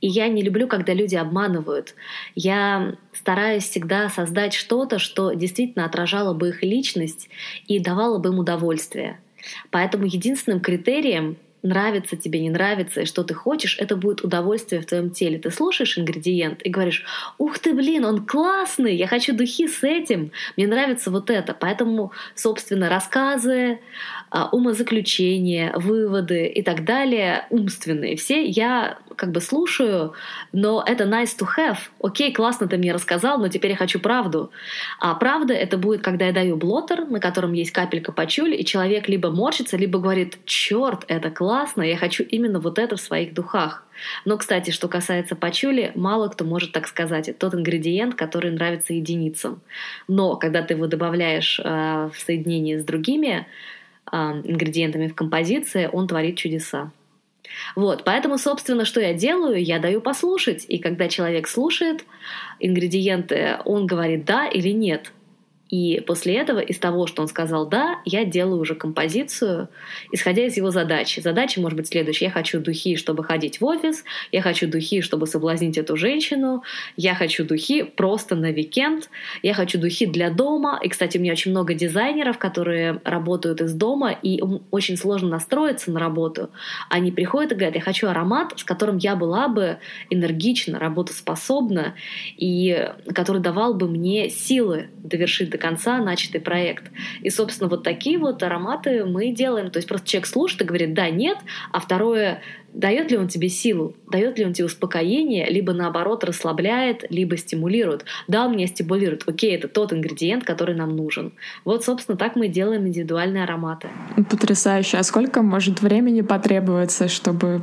[0.00, 1.94] И я не люблю, когда люди обманывают.
[2.34, 7.28] Я стараюсь всегда создать что-то, что действительно отражало бы их личность
[7.66, 9.18] и давало бы им удовольствие.
[9.70, 14.86] Поэтому единственным критерием нравится тебе, не нравится, и что ты хочешь, это будет удовольствие в
[14.86, 15.38] твоем теле.
[15.38, 17.04] Ты слушаешь ингредиент и говоришь,
[17.38, 21.54] ух ты, блин, он классный, я хочу духи с этим, мне нравится вот это.
[21.58, 23.78] Поэтому, собственно, рассказы,
[24.52, 30.14] умозаключения, выводы и так далее, умственные все, я как бы слушаю,
[30.52, 31.78] но это nice to have.
[32.02, 34.50] Окей, классно ты мне рассказал, но теперь я хочу правду.
[34.98, 39.08] А правда это будет, когда я даю блотер, на котором есть капелька пачули, и человек
[39.08, 43.84] либо морщится, либо говорит, черт, это классно, я хочу именно вот это в своих духах.
[44.24, 47.28] Но, кстати, что касается пачули, мало кто может так сказать.
[47.28, 49.60] Это тот ингредиент, который нравится единицам.
[50.08, 53.46] Но когда ты его добавляешь э, в соединение с другими,
[54.10, 56.90] ингредиентами в композиции, он творит чудеса.
[57.76, 59.62] Вот, поэтому, собственно, что я делаю?
[59.62, 60.64] Я даю послушать.
[60.68, 62.04] И когда человек слушает
[62.60, 65.12] ингредиенты, он говорит да или нет.
[65.72, 69.70] И после этого, из того, что он сказал «да», я делаю уже композицию,
[70.12, 71.20] исходя из его задачи.
[71.20, 72.26] Задача может быть следующая.
[72.26, 76.62] Я хочу духи, чтобы ходить в офис, я хочу духи, чтобы соблазнить эту женщину,
[76.98, 79.08] я хочу духи просто на уикенд,
[79.42, 80.78] я хочу духи для дома.
[80.82, 85.90] И, кстати, у меня очень много дизайнеров, которые работают из дома, и очень сложно настроиться
[85.90, 86.50] на работу.
[86.90, 89.78] Они приходят и говорят, я хочу аромат, с которым я была бы
[90.10, 91.94] энергична, работоспособна,
[92.36, 96.90] и который давал бы мне силы довершить до конца начатый проект.
[97.22, 99.70] И, собственно, вот такие вот ароматы мы делаем.
[99.70, 101.38] То есть просто человек слушает и говорит «да», «нет»,
[101.70, 102.42] а второе
[102.74, 108.04] дает ли он тебе силу, дает ли он тебе успокоение, либо наоборот расслабляет, либо стимулирует.
[108.28, 109.24] Да, он меня стимулирует.
[109.26, 111.32] Окей, это тот ингредиент, который нам нужен.
[111.64, 113.88] Вот, собственно, так мы делаем индивидуальные ароматы.
[114.30, 114.98] Потрясающе.
[114.98, 117.62] А сколько может времени потребуется, чтобы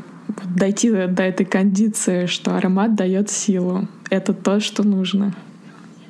[0.55, 3.87] дойти до этой кондиции, что аромат дает силу?
[4.09, 5.33] Это то, что нужно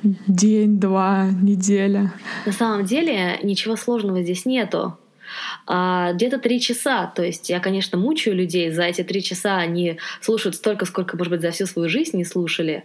[0.02, 2.12] день, два, неделя.
[2.46, 4.96] На самом деле ничего сложного здесь нету.
[5.66, 7.06] А, где-то три часа.
[7.06, 8.70] То есть я, конечно, мучаю людей.
[8.70, 12.24] За эти три часа они слушают столько, сколько, может быть, за всю свою жизнь не
[12.24, 12.84] слушали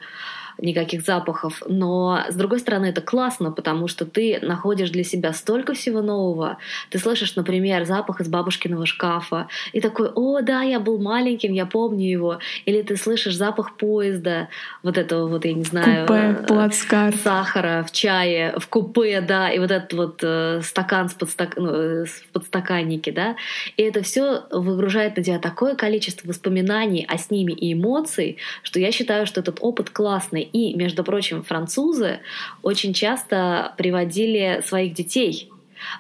[0.58, 1.62] никаких запахов.
[1.68, 6.58] Но, с другой стороны, это классно, потому что ты находишь для себя столько всего нового.
[6.90, 11.66] Ты слышишь, например, запах из бабушкиного шкафа, и такой, о, да, я был маленьким, я
[11.66, 12.40] помню его.
[12.66, 14.50] Или ты слышишь запах поезда,
[14.84, 16.08] вот этого вот, я не знаю...
[16.08, 17.20] Купе, плацкарт.
[17.22, 21.58] Сахара в чае, в купе, да, и вот этот вот э, стакан с подстак...
[21.58, 23.36] ну, э, в подстаканнике, да.
[23.78, 28.80] И это все выгружает на тебя такое количество воспоминаний, а с ними и эмоций, что
[28.80, 30.45] я считаю, что этот опыт классный.
[30.52, 32.20] И, между прочим, французы
[32.62, 35.50] очень часто приводили своих детей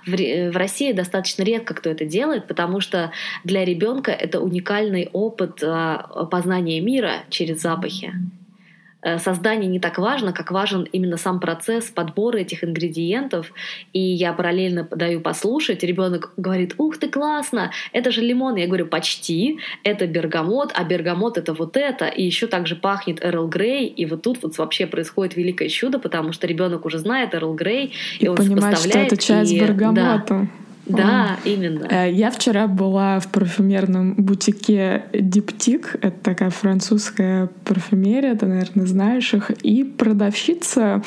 [0.05, 3.12] в России достаточно редко кто это делает, потому что
[3.43, 8.13] для ребенка это уникальный опыт а, познания мира через запахи.
[9.05, 13.53] Э, создание не так важно, как важен именно сам процесс подбора этих ингредиентов.
[13.93, 15.83] И я параллельно даю послушать.
[15.83, 18.55] Ребенок говорит, ух ты, классно, это же лимон.
[18.55, 22.07] Я говорю, почти, это бергамот, а бергамот это вот это.
[22.07, 23.85] И еще также пахнет Эрл Грей.
[23.85, 27.93] И вот тут вот вообще происходит великое чудо, потому что ребенок уже знает Эрл Грей.
[28.19, 29.45] И, и он понимает, что это чай и...
[29.45, 30.64] с бергамотом.
[30.85, 31.37] Да.
[31.45, 31.87] Именно.
[31.89, 35.95] Э, я вчера была в парфюмерном бутике Диптик.
[36.01, 39.51] Это такая французская парфюмерия, ты, наверное, знаешь их.
[39.63, 41.01] И продавщица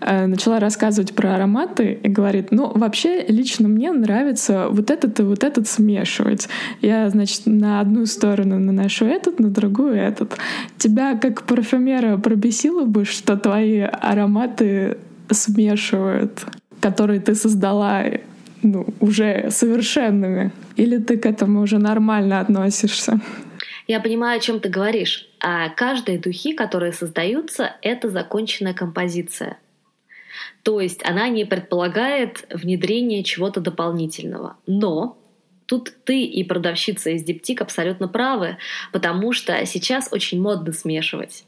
[0.00, 5.22] э, начала рассказывать про ароматы и говорит, ну, вообще, лично мне нравится вот этот и
[5.22, 6.48] вот этот смешивать.
[6.80, 10.36] Я, значит, на одну сторону наношу этот, на другую этот.
[10.76, 14.98] Тебя как парфюмера пробесило бы, что твои ароматы
[15.30, 16.44] смешивают,
[16.80, 18.02] которые ты создала
[18.62, 20.52] ну, уже совершенными?
[20.76, 23.20] Или ты к этому уже нормально относишься?
[23.86, 25.28] Я понимаю, о чем ты говоришь.
[25.40, 29.58] А каждые духи, которые создаются, это законченная композиция.
[30.62, 34.56] То есть она не предполагает внедрение чего-то дополнительного.
[34.66, 35.16] Но
[35.70, 38.56] Тут ты и продавщица из Диптик абсолютно правы,
[38.90, 41.44] потому что сейчас очень модно смешивать.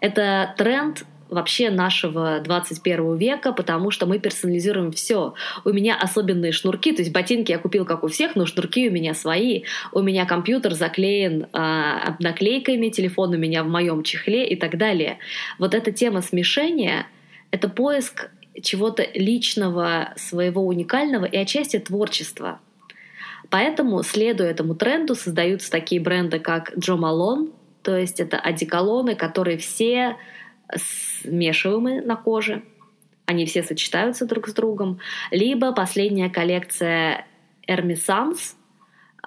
[0.00, 5.34] Это тренд вообще нашего 21 века, потому что мы персонализируем все.
[5.64, 8.92] У меня особенные шнурки, то есть ботинки я купил как у всех, но шнурки у
[8.92, 9.62] меня свои.
[9.92, 15.18] У меня компьютер заклеен а, наклейками, телефон у меня в моем чехле и так далее.
[15.58, 17.06] Вот эта тема смешения—
[17.50, 22.60] это поиск чего-то личного, своего уникального и отчасти творчества.
[23.50, 27.50] Поэтому, следуя этому тренду, создаются такие бренды, как Джо Малон,
[27.82, 30.16] то есть это одеколоны, которые все
[30.74, 32.62] смешиваемые на коже,
[33.26, 35.00] они все сочетаются друг с другом,
[35.30, 37.26] либо последняя коллекция
[37.68, 38.54] Hermesans,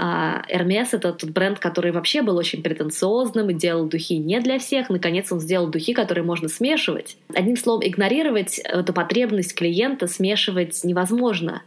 [0.01, 4.89] Hermes— это тот бренд, который вообще был очень претенциозным и делал духи не для всех.
[4.89, 7.17] Наконец он сделал духи, которые можно смешивать.
[7.35, 11.61] Одним словом, игнорировать эту потребность клиента смешивать невозможно.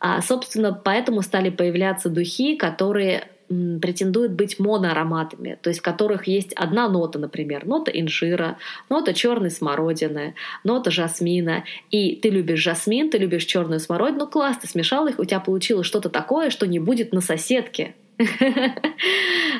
[0.00, 6.52] А, собственно, поэтому стали появляться духи, которые претендуют быть моноароматами, то есть в которых есть
[6.54, 11.64] одна нота, например, нота инжира, нота черной смородины, нота жасмина.
[11.90, 15.40] И ты любишь жасмин, ты любишь черную смородину, ну класс, ты смешал их, у тебя
[15.40, 17.94] получилось что-то такое, что не будет на соседке.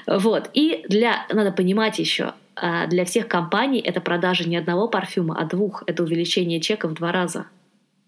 [0.07, 0.51] Вот.
[0.55, 5.45] И для, надо понимать еще, а, для всех компаний это продажа не одного парфюма, а
[5.45, 5.83] двух.
[5.87, 7.47] Это увеличение чека в два раза.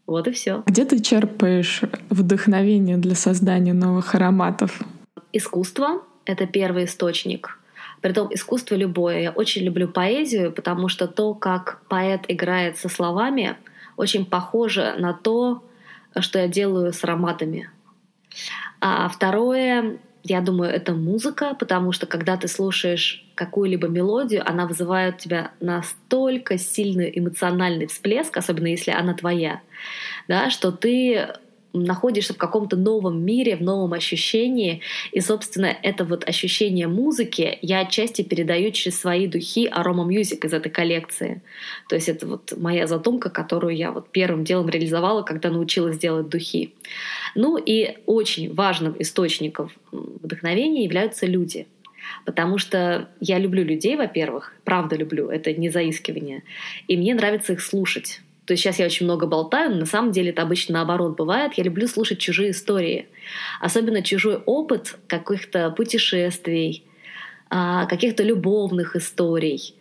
[0.06, 0.62] Вот и все.
[0.66, 4.80] Где ты черпаешь вдохновение для создания новых ароматов?
[5.32, 7.58] Искусство— это первый источник.
[8.00, 9.20] Притом искусство любое.
[9.20, 13.56] Я очень люблю поэзию, потому что то, как поэт играет со словами,
[13.96, 15.64] очень похоже на то,
[16.18, 17.70] что я делаю с ароматами.
[18.80, 25.16] А второе, я думаю, это музыка, потому что когда ты слушаешь какую-либо мелодию, она вызывает
[25.16, 29.60] у тебя настолько сильный эмоциональный всплеск, особенно если она твоя,
[30.28, 31.28] да, что ты
[31.72, 34.80] находишься в каком-то новом мире, в новом ощущении.
[35.12, 40.52] И, собственно, это вот ощущение музыки я отчасти передаю через свои духи Aroma Music из
[40.52, 41.42] этой коллекции.
[41.88, 46.28] То есть это вот моя задумка, которую я вот первым делом реализовала, когда научилась делать
[46.28, 46.74] духи.
[47.34, 51.66] Ну и очень важным источником вдохновения являются люди.
[52.24, 56.42] Потому что я люблю людей, во-первых, правда люблю, это не заискивание.
[56.86, 60.10] И мне нравится их слушать То есть сейчас я очень много болтаю, но на самом
[60.10, 61.52] деле это обычно наоборот бывает.
[61.56, 63.06] Я люблю слушать чужие истории.
[63.60, 66.82] Особенно чужой опыт каких-то путешествий,
[67.50, 69.74] а, каких-то любовных историй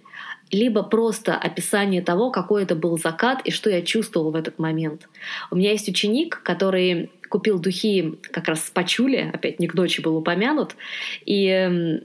[0.52, 5.08] либо просто описание того, какой это был закат и что я чувствовала в этот момент.
[5.52, 10.00] У меня есть ученик, который купил духи как раз с Пачули, опять не к дочи
[10.00, 10.78] был упомянут,
[11.26, 12.00] и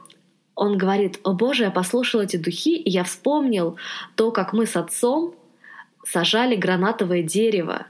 [0.56, 3.76] он говорит, о боже, я послушал эти духи, и я вспомнил
[4.16, 5.36] то, как мы с отцом
[6.04, 7.86] сажали гранатовое дерево.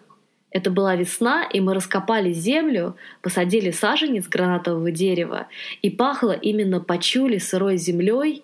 [0.50, 5.48] Это была весна, и мы раскопали землю, посадили саженец гранатового дерева,
[5.80, 8.42] и пахло именно почули сырой землей,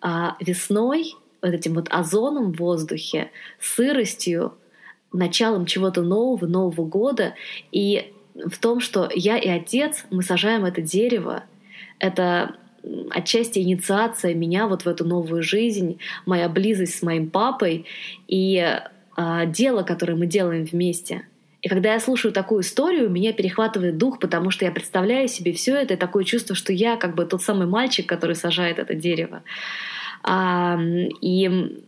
[0.00, 4.54] а весной, вот этим вот озоном в воздухе, сыростью,
[5.12, 7.34] началом чего-то нового, Нового года.
[7.70, 11.44] И в том, что я и отец, мы сажаем это дерево.
[12.00, 12.56] Это
[13.10, 17.86] отчасти инициация меня вот в эту новую жизнь, моя близость с моим папой
[18.26, 18.80] и
[19.16, 21.26] э, дело, которое мы делаем вместе.
[21.62, 25.74] И когда я слушаю такую историю, меня перехватывает дух, потому что я представляю себе все
[25.76, 29.42] это и такое чувство, что я как бы тот самый мальчик, который сажает это дерево.
[30.22, 30.78] А,
[31.22, 31.80] и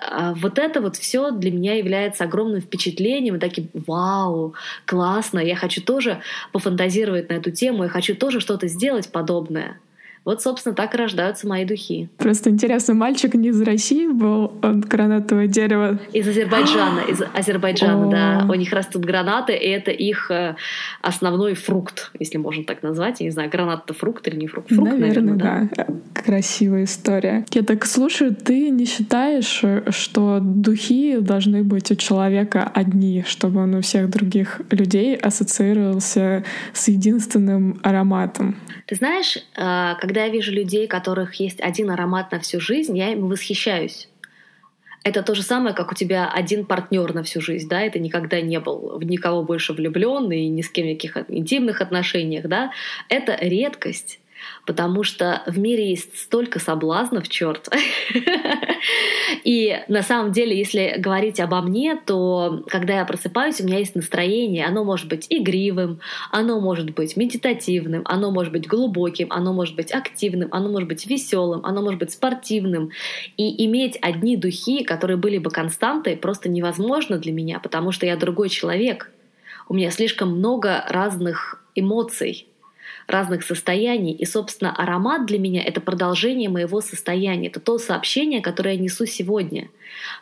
[0.00, 4.54] а вот это вот все для меня является огромным впечатлением и таким вау,
[4.86, 6.20] классно, я хочу тоже
[6.52, 9.78] пофантазировать на эту тему, я хочу тоже что-то сделать подобное.
[10.28, 12.10] Вот, собственно, так и рождаются мои духи.
[12.18, 15.98] Просто интересно, мальчик не из России был, он гранатовое дерево?
[16.12, 18.46] Из Азербайджана, из Азербайджана, да.
[18.46, 20.56] У них растут гранаты, и это их э,
[21.00, 23.20] основной фрукт, если можно так назвать.
[23.20, 24.68] Я не знаю, гранат это фрукт или не фрукт?
[24.68, 25.86] Фрукт, наверное, наверное да.
[25.86, 26.22] да.
[26.22, 27.46] Красивая история.
[27.54, 29.64] Я так слушаю, ты не считаешь,
[29.94, 36.88] что духи должны быть у человека одни, чтобы он у всех других людей ассоциировался с
[36.88, 38.56] единственным ароматом?
[38.88, 43.12] Ты знаешь, э, когда я вижу людей, которых есть один аромат на всю жизнь, я
[43.12, 44.08] им восхищаюсь.
[45.04, 48.40] Это то же самое, как у тебя один партнер на всю жизнь, да, это никогда
[48.40, 52.72] не был в никого больше влюблен и ни с кем никаких интимных отношениях, да.
[53.08, 54.18] Это редкость
[54.66, 57.68] потому что в мире есть столько соблазнов, черт.
[59.44, 63.94] И на самом деле, если говорить обо мне, то когда я просыпаюсь, у меня есть
[63.94, 64.66] настроение.
[64.66, 69.92] Оно может быть игривым, оно может быть медитативным, оно может быть глубоким, оно может быть
[69.92, 72.90] активным, оно может быть веселым, оно может быть спортивным.
[73.36, 78.16] И иметь одни духи, которые были бы константой, просто невозможно для меня, потому что я
[78.16, 79.10] другой человек.
[79.68, 82.46] У меня слишком много разных эмоций,
[83.08, 84.12] разных состояний.
[84.12, 87.48] И, собственно, аромат для меня— это продолжение моего состояния.
[87.48, 89.70] Это то сообщение, которое я несу сегодня.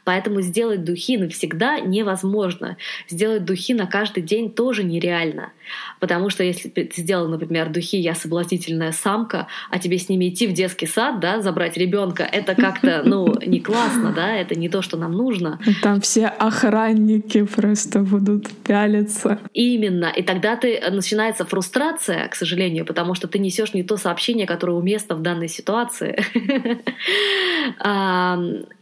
[0.05, 2.77] Поэтому сделать духи навсегда невозможно.
[3.09, 5.53] Сделать духи на каждый день тоже нереально.
[6.01, 10.47] Потому что если ты сделал, например, духи «Я соблазнительная самка», а тебе с ними идти
[10.47, 14.83] в детский сад, да, забрать ребенка, это как-то, ну, не классно, да, это не то,
[14.83, 15.59] что нам нужно.
[15.83, 19.39] Там все охранники просто будут пялиться.
[19.53, 20.07] Именно.
[20.07, 24.73] И тогда ты начинается фрустрация, к сожалению, потому что ты несешь не то сообщение, которое
[24.73, 26.17] уместно в данной ситуации.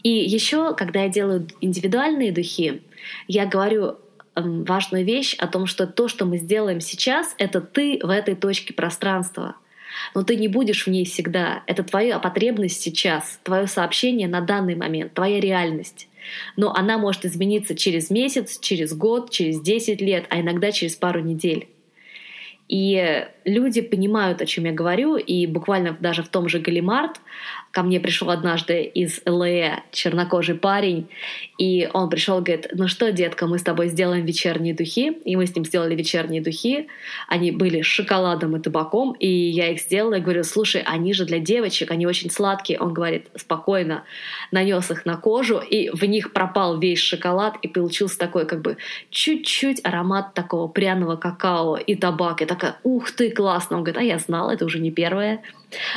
[0.03, 2.83] И еще, когда я делаю индивидуальные духи,
[3.29, 3.97] я говорю
[4.35, 8.35] эм, важную вещь о том, что то, что мы сделаем сейчас, это ты в этой
[8.35, 9.57] точке пространства.
[10.15, 11.63] Но ты не будешь в ней всегда.
[11.67, 16.09] Это твоя потребность сейчас, твое сообщение на данный момент, твоя реальность.
[16.57, 21.21] Но она может измениться через месяц, через год, через 10 лет, а иногда через пару
[21.21, 21.69] недель.
[22.69, 27.21] И люди понимают, о чем я говорю, и буквально даже в том же Галимарт
[27.75, 31.09] ко мне пришел однажды из ЛА чернокожий парень,
[31.59, 35.35] и он пришел и говорит, ну что, детка, мы с тобой сделаем вечерние духи, и
[35.35, 36.87] мы с ним сделали вечерние духи,
[37.29, 41.25] они были с шоколадом и табаком, и я их сделала, и говорю, слушай, они же
[41.25, 44.05] для девочек, они очень сладкие, он говорит, спокойно,
[44.53, 48.77] нанес их на кожу, и в них пропал весь шоколад, и получился такой как бы
[49.11, 54.05] чуть-чуть аромат такого пряного какао и табак, и такая, ух ты, классно, он говорит, а
[54.05, 55.43] я знала, это уже не первое,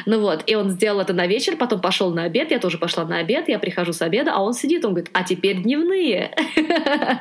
[0.06, 3.04] ну вот, и он сделал это на вечер, потом пошел на обед, я тоже пошла
[3.04, 6.32] на обед, я прихожу с обеда, а он сидит, он говорит, а теперь дневные.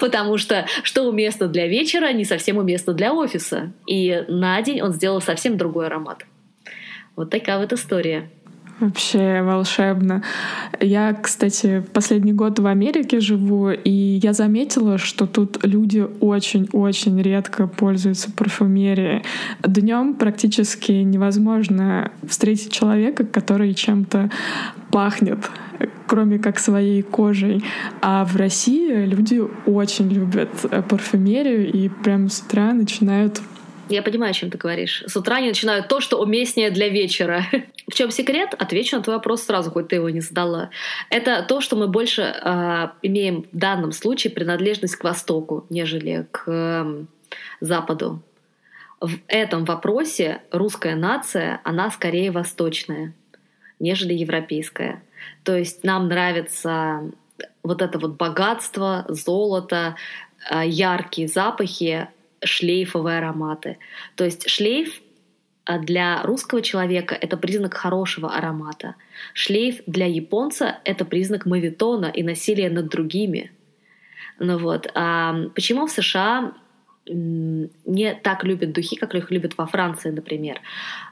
[0.00, 3.72] Потому что что уместно для вечера, не совсем уместно для офиса.
[3.86, 6.26] И на день он сделал совсем другой аромат.
[7.14, 8.30] Вот такая вот история.
[8.80, 10.22] Вообще волшебно.
[10.80, 17.68] Я, кстати, последний год в Америке живу, и я заметила, что тут люди очень-очень редко
[17.68, 19.22] пользуются парфюмерией.
[19.62, 24.30] Днем практически невозможно встретить человека, который чем-то
[24.90, 25.38] пахнет
[26.06, 27.64] кроме как своей кожей.
[28.00, 30.50] А в России люди очень любят
[30.88, 33.40] парфюмерию и прям с утра начинают
[33.88, 35.04] я понимаю, о чем ты говоришь.
[35.06, 37.44] С утра они начинают то, что уместнее для вечера.
[37.86, 38.54] В чем секрет?
[38.58, 40.70] Отвечу на твой вопрос сразу, хоть ты его не задала.
[41.10, 46.44] Это то, что мы больше э, имеем в данном случае принадлежность к Востоку, нежели к
[46.46, 47.04] э,
[47.60, 48.22] Западу.
[49.00, 53.12] В этом вопросе русская нация, она скорее восточная,
[53.78, 55.02] нежели европейская.
[55.42, 57.10] То есть нам нравится
[57.62, 59.96] вот это вот богатство, золото,
[60.50, 62.08] э, яркие запахи,
[62.42, 63.78] шлейфовые ароматы.
[64.16, 65.00] То есть шлейф
[65.64, 68.96] а для русского человека это признак хорошего аромата.
[69.32, 73.50] Шлейф для японца это признак мавитона и насилия над другими.
[74.38, 74.90] Ну вот.
[74.94, 76.52] А почему в США
[77.06, 80.60] не так любят духи, как их любят во Франции, например?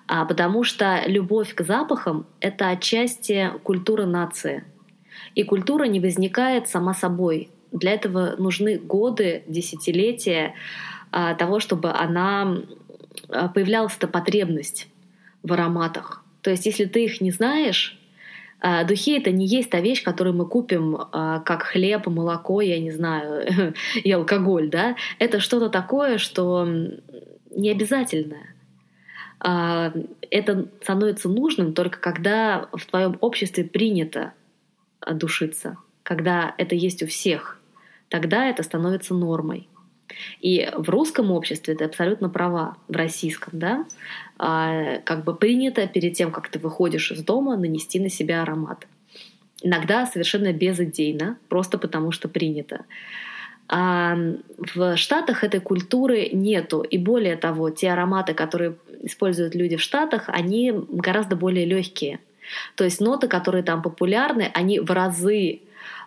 [0.06, 4.64] А потому что любовь к запахам— это отчасти культура нации.
[5.34, 7.50] И культура не возникает сама собой.
[7.70, 10.54] Для этого нужны годы, десятилетия
[11.10, 12.58] а, того, чтобы она
[13.28, 14.88] а, появлялась эта потребность
[15.42, 16.24] в ароматах.
[16.42, 17.98] То есть, если ты их не знаешь,
[18.60, 22.78] а, духи это не есть та вещь, которую мы купим а, как хлеб, молоко, я
[22.78, 24.96] не знаю, и алкоголь, да.
[25.18, 26.66] Это что-то такое, что
[27.50, 28.54] не обязательное.
[30.30, 34.34] Это становится нужным только когда в твоем обществе принято
[35.04, 37.60] душиться, когда это есть у всех.
[38.08, 39.68] Тогда это становится нормой.
[40.40, 43.84] И в русском обществе ты абсолютно права, в российском, да,
[44.38, 48.86] а, как бы принято перед тем, как ты выходишь из дома, нанести на себя аромат.
[49.62, 52.84] Иногда совершенно безыдейно, просто потому что принято.
[53.68, 54.18] А
[54.74, 56.82] в Штатах этой культуры нету.
[56.82, 62.18] И более того, те ароматы, которые используют люди в Штатах, они гораздо более легкие.
[62.74, 65.60] То есть ноты, которые там популярны, они в разы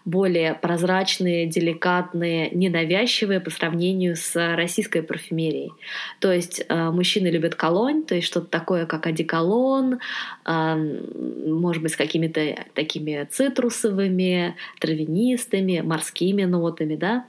[0.05, 5.71] более прозрачные, деликатные, ненавязчивые по сравнению с российской парфюмерией.
[6.19, 9.99] То есть э, мужчины любят колонь, то есть что-то такое, как одеколон,
[10.45, 10.75] э,
[11.47, 17.25] может быть, с какими-то такими цитрусовыми, травянистыми, морскими нотами, да,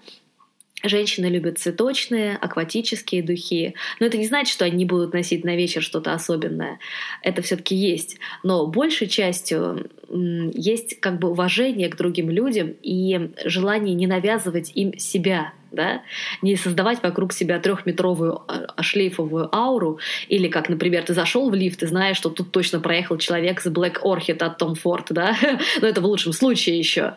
[0.82, 3.74] Женщины любят цветочные, акватические духи.
[3.98, 6.78] Но это не значит, что они будут носить на вечер что-то особенное.
[7.22, 8.18] Это все-таки есть.
[8.42, 14.96] Но большей частью есть как бы уважение к другим людям и желание не навязывать им
[14.98, 16.02] себя, да?
[16.42, 19.98] не создавать вокруг себя трехметровую а, шлейфовую ауру,
[20.28, 23.66] или как, например, ты зашел в лифт и знаешь, что тут точно проехал человек с
[23.66, 25.34] Black Orchid от Tom Ford, да,
[25.80, 27.14] но это в лучшем случае еще.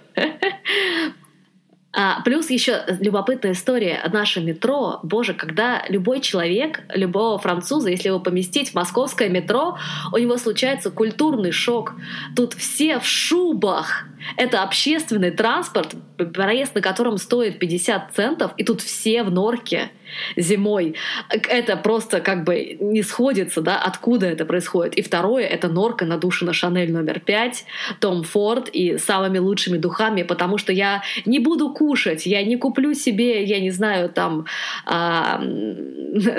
[2.01, 3.99] А, плюс еще любопытная история.
[4.13, 9.77] Наше метро, боже, когда любой человек, любого француза, если его поместить в московское метро,
[10.13, 11.95] у него случается культурный шок.
[12.37, 14.05] Тут все в шубах.
[14.36, 15.95] Это общественный транспорт,
[16.34, 19.91] проезд на котором стоит 50 центов, и тут все в норке
[20.36, 20.95] зимой.
[21.30, 24.95] Это просто как бы не сходится, да, откуда это происходит.
[24.95, 27.65] И второе— это норка надушена Шанель номер пять,
[27.99, 32.93] Том Форд и самыми лучшими духами, потому что я не буду кушать, я не куплю
[32.93, 34.45] себе, я не знаю, там,
[34.86, 35.41] а,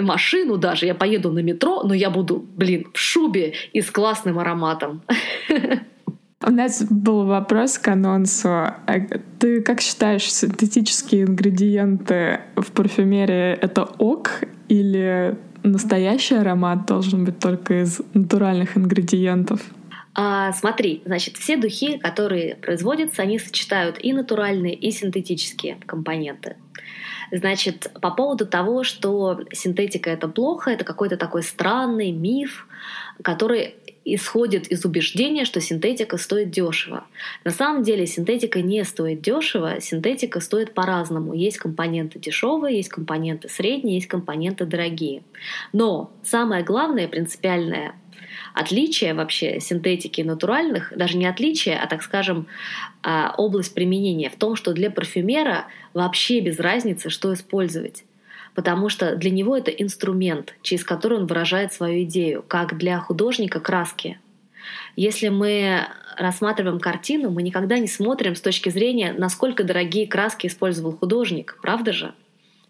[0.00, 4.38] машину даже, я поеду на метро, но я буду, блин, в шубе и с классным
[4.38, 5.02] ароматом.
[6.42, 8.48] У нас был вопрос к анонсу.
[8.48, 8.74] А
[9.38, 17.82] ты как считаешь, синтетические ингредиенты в парфюмерии— это ок или настоящий аромат должен быть только
[17.82, 19.60] из натуральных ингредиентов?
[20.14, 26.56] А, смотри, значит, все духи, которые производятся, они сочетают и натуральные, и синтетические компоненты.
[27.32, 32.66] Значит, по поводу того, что синтетика это плохо, это какой-то такой странный миф,
[33.22, 37.04] который исходит из убеждения, что синтетика стоит дешево.
[37.44, 41.34] На самом деле синтетика не стоит дешево, синтетика стоит по-разному.
[41.34, 45.22] Есть компоненты дешевые, есть компоненты средние, есть компоненты дорогие.
[45.72, 47.94] Но самое главное, принципиальное
[48.54, 52.46] отличие вообще синтетики натуральных, даже не отличие, а, так скажем,
[53.02, 58.04] а, область применения в том, что для парфюмера вообще без разницы, что использовать
[58.54, 63.60] потому что для него это инструмент, через который он выражает свою идею, как для художника
[63.60, 64.18] краски.
[64.96, 65.86] Если мы
[66.16, 71.92] рассматриваем картину, мы никогда не смотрим с точки зрения, насколько дорогие краски использовал художник, правда
[71.92, 72.14] же?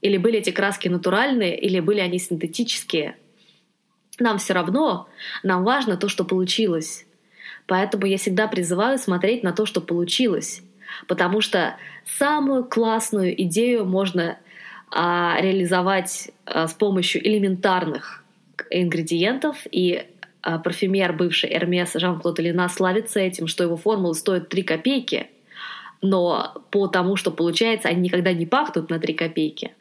[0.01, 3.17] Или были эти краски натуральные, или были они синтетические.
[4.19, 5.09] Нам все равно,
[5.43, 7.07] нам важно то, что получилось.
[7.67, 10.63] Поэтому я всегда призываю смотреть на то, что получилось.
[11.07, 14.39] Потому что самую классную идею можно
[14.91, 18.25] а, реализовать а, с помощью элементарных
[18.71, 19.57] ингредиентов.
[19.71, 20.05] И
[20.43, 25.29] а, парфюмер, бывший Эрмес Жан-Клод Элина, славится этим, что его формулы стоят 3 копейки,
[26.03, 29.73] но по тому, что получается, они никогда не пахнут на 3 копейки.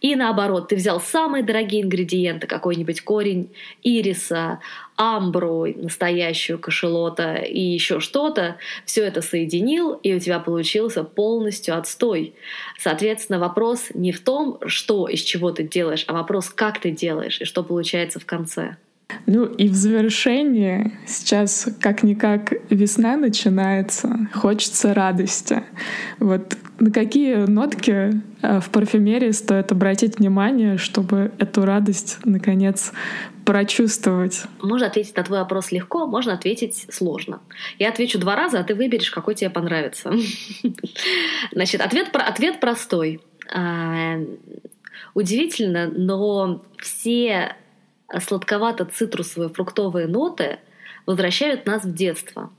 [0.00, 3.50] И наоборот, ты взял самые дорогие ингредиенты, какой-нибудь корень
[3.82, 4.60] ириса,
[4.96, 12.34] амбру, настоящую кашелота и еще что-то, все это соединил, и у тебя получился полностью отстой.
[12.78, 17.40] Соответственно, вопрос не в том, что из чего ты делаешь, а вопрос, как ты делаешь
[17.40, 18.76] и что получается в конце.
[19.26, 25.62] Ну и в завершении сейчас как-никак весна начинается, хочется радости.
[26.18, 32.92] Вот на какие нотки э, в парфюмерии стоит обратить внимание, чтобы эту радость наконец
[33.44, 34.42] прочувствовать?
[34.60, 37.40] Можно ответить на твой вопрос легко, можно ответить сложно.
[37.78, 40.12] Я отвечу два раза, а ты выберешь, какой тебе понравится.
[41.52, 43.20] Значит, ответ, ответ простой.
[43.52, 44.18] А,
[45.14, 47.56] удивительно, но все
[48.12, 50.58] сладковато-цитрусовые фруктовые ноты
[51.06, 52.50] возвращают нас в детство.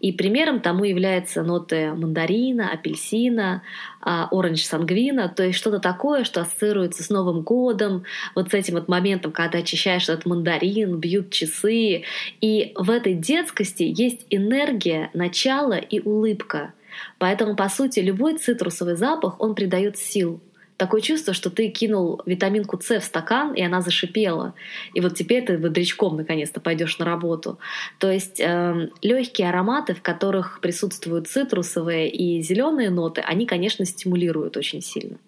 [0.00, 3.62] И примером тому являются ноты мандарина, апельсина,
[4.02, 8.04] а, оранж сангвина, то есть что-то такое, что ассоциируется с Новым годом,
[8.34, 12.02] вот с этим вот моментом, когда очищаешь этот мандарин, бьют часы.
[12.40, 16.74] И в этой детскости есть энергия, начало и улыбка.
[17.18, 20.40] Поэтому, по сути, любой цитрусовый запах, он придает сил
[20.76, 24.54] такое чувство, что ты кинул витаминку С в стакан, и она зашипела.
[24.92, 27.58] И вот теперь ты бодрячком наконец-то пойдешь на работу.
[27.98, 33.84] То есть э, эм, легкие ароматы, в которых присутствуют цитрусовые и зеленые ноты, они, конечно,
[33.84, 35.18] стимулируют очень сильно.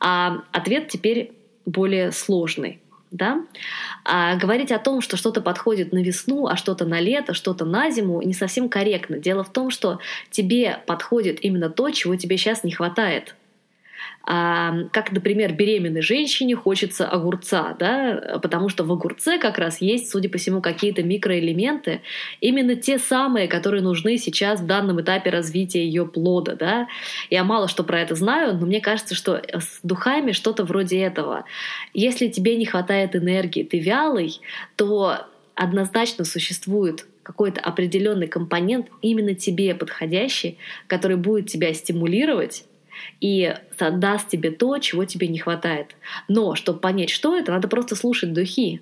[0.00, 1.32] А ответ теперь
[1.66, 2.80] более сложный.
[3.10, 3.42] Да?
[4.04, 7.88] А говорить о том, что что-то подходит на весну, а что-то на лето, что-то на
[7.90, 9.18] зиму, не совсем корректно.
[9.18, 10.00] Дело в том, что
[10.32, 13.36] тебе подходит именно то, чего тебе сейчас не хватает
[14.26, 20.30] как, например, беременной женщине хочется огурца, да, потому что в огурце как раз есть, судя
[20.30, 22.00] по всему, какие-то микроэлементы,
[22.40, 26.88] именно те самые, которые нужны сейчас в данном этапе развития ее плода, да.
[27.28, 31.44] Я мало что про это знаю, но мне кажется, что с духами что-то вроде этого.
[31.92, 34.40] Если тебе не хватает энергии, ты вялый,
[34.76, 35.18] то
[35.54, 42.64] однозначно существует какой-то определенный компонент именно тебе подходящий, который будет тебя стимулировать
[43.20, 45.96] и даст тебе то, чего тебе не хватает.
[46.28, 48.80] Но чтобы понять, что это, надо просто слушать духи.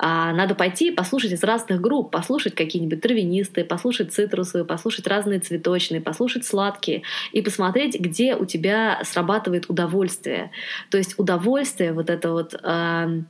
[0.00, 6.00] А надо пойти послушать из разных групп, послушать какие-нибудь травянистые, послушать цитрусовые, послушать разные цветочные,
[6.00, 7.02] послушать сладкие
[7.32, 10.52] и посмотреть, где у тебя срабатывает удовольствие.
[10.90, 13.22] То есть удовольствие, вот это вот э,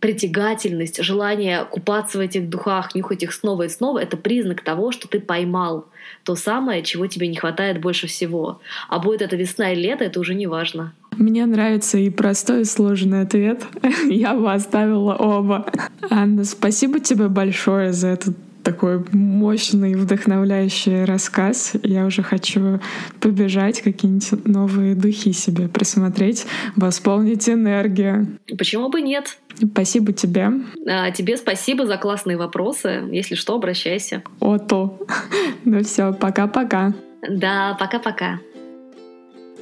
[0.00, 5.08] притягательность, желание купаться в этих духах, нюхать их снова и снова, это признак того, что
[5.08, 5.86] ты поймал
[6.24, 8.60] то самое, чего тебе не хватает больше всего.
[8.88, 10.92] А будет это весна или лето, это уже не важно.
[11.16, 13.64] Мне нравится и простой, и сложный ответ.
[14.08, 15.66] Я бы оставила оба.
[16.10, 18.36] Анна, спасибо тебе большое за этот
[18.66, 21.74] такой мощный, вдохновляющий рассказ.
[21.84, 22.80] Я уже хочу
[23.20, 28.26] побежать, какие-нибудь новые духи себе присмотреть, восполнить энергию.
[28.58, 29.38] Почему бы нет?
[29.56, 30.50] Спасибо тебе.
[30.88, 33.04] А, тебе спасибо за классные вопросы.
[33.10, 34.22] Если что, обращайся.
[34.40, 34.98] О, то.
[35.64, 36.94] Ну все, пока-пока.
[37.28, 38.38] Да, пока-пока.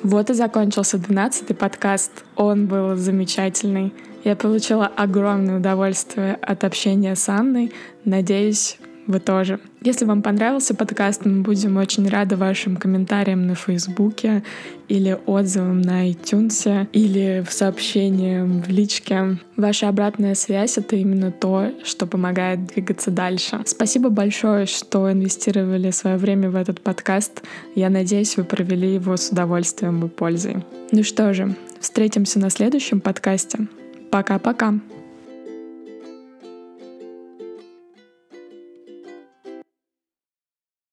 [0.02, 2.24] Вот и закончился 12-й подкаст.
[2.36, 3.94] Он был замечательный.
[4.22, 7.72] Я получила огромное удовольствие от общения с Анной.
[8.04, 9.60] Надеюсь, вы тоже.
[9.82, 14.42] Если вам понравился подкаст, мы будем очень рады вашим комментариям на Фейсбуке
[14.88, 19.38] или отзывам на iTunes или в сообщениям в личке.
[19.56, 23.60] Ваша обратная связь— это именно то, что помогает двигаться дальше.
[23.66, 27.42] Спасибо большое, что инвестировали свое время в этот подкаст.
[27.74, 30.64] Я надеюсь, вы провели его с удовольствием и пользой.
[30.92, 33.66] Ну что же, встретимся на следующем подкасте.
[34.10, 34.74] Пока-пока.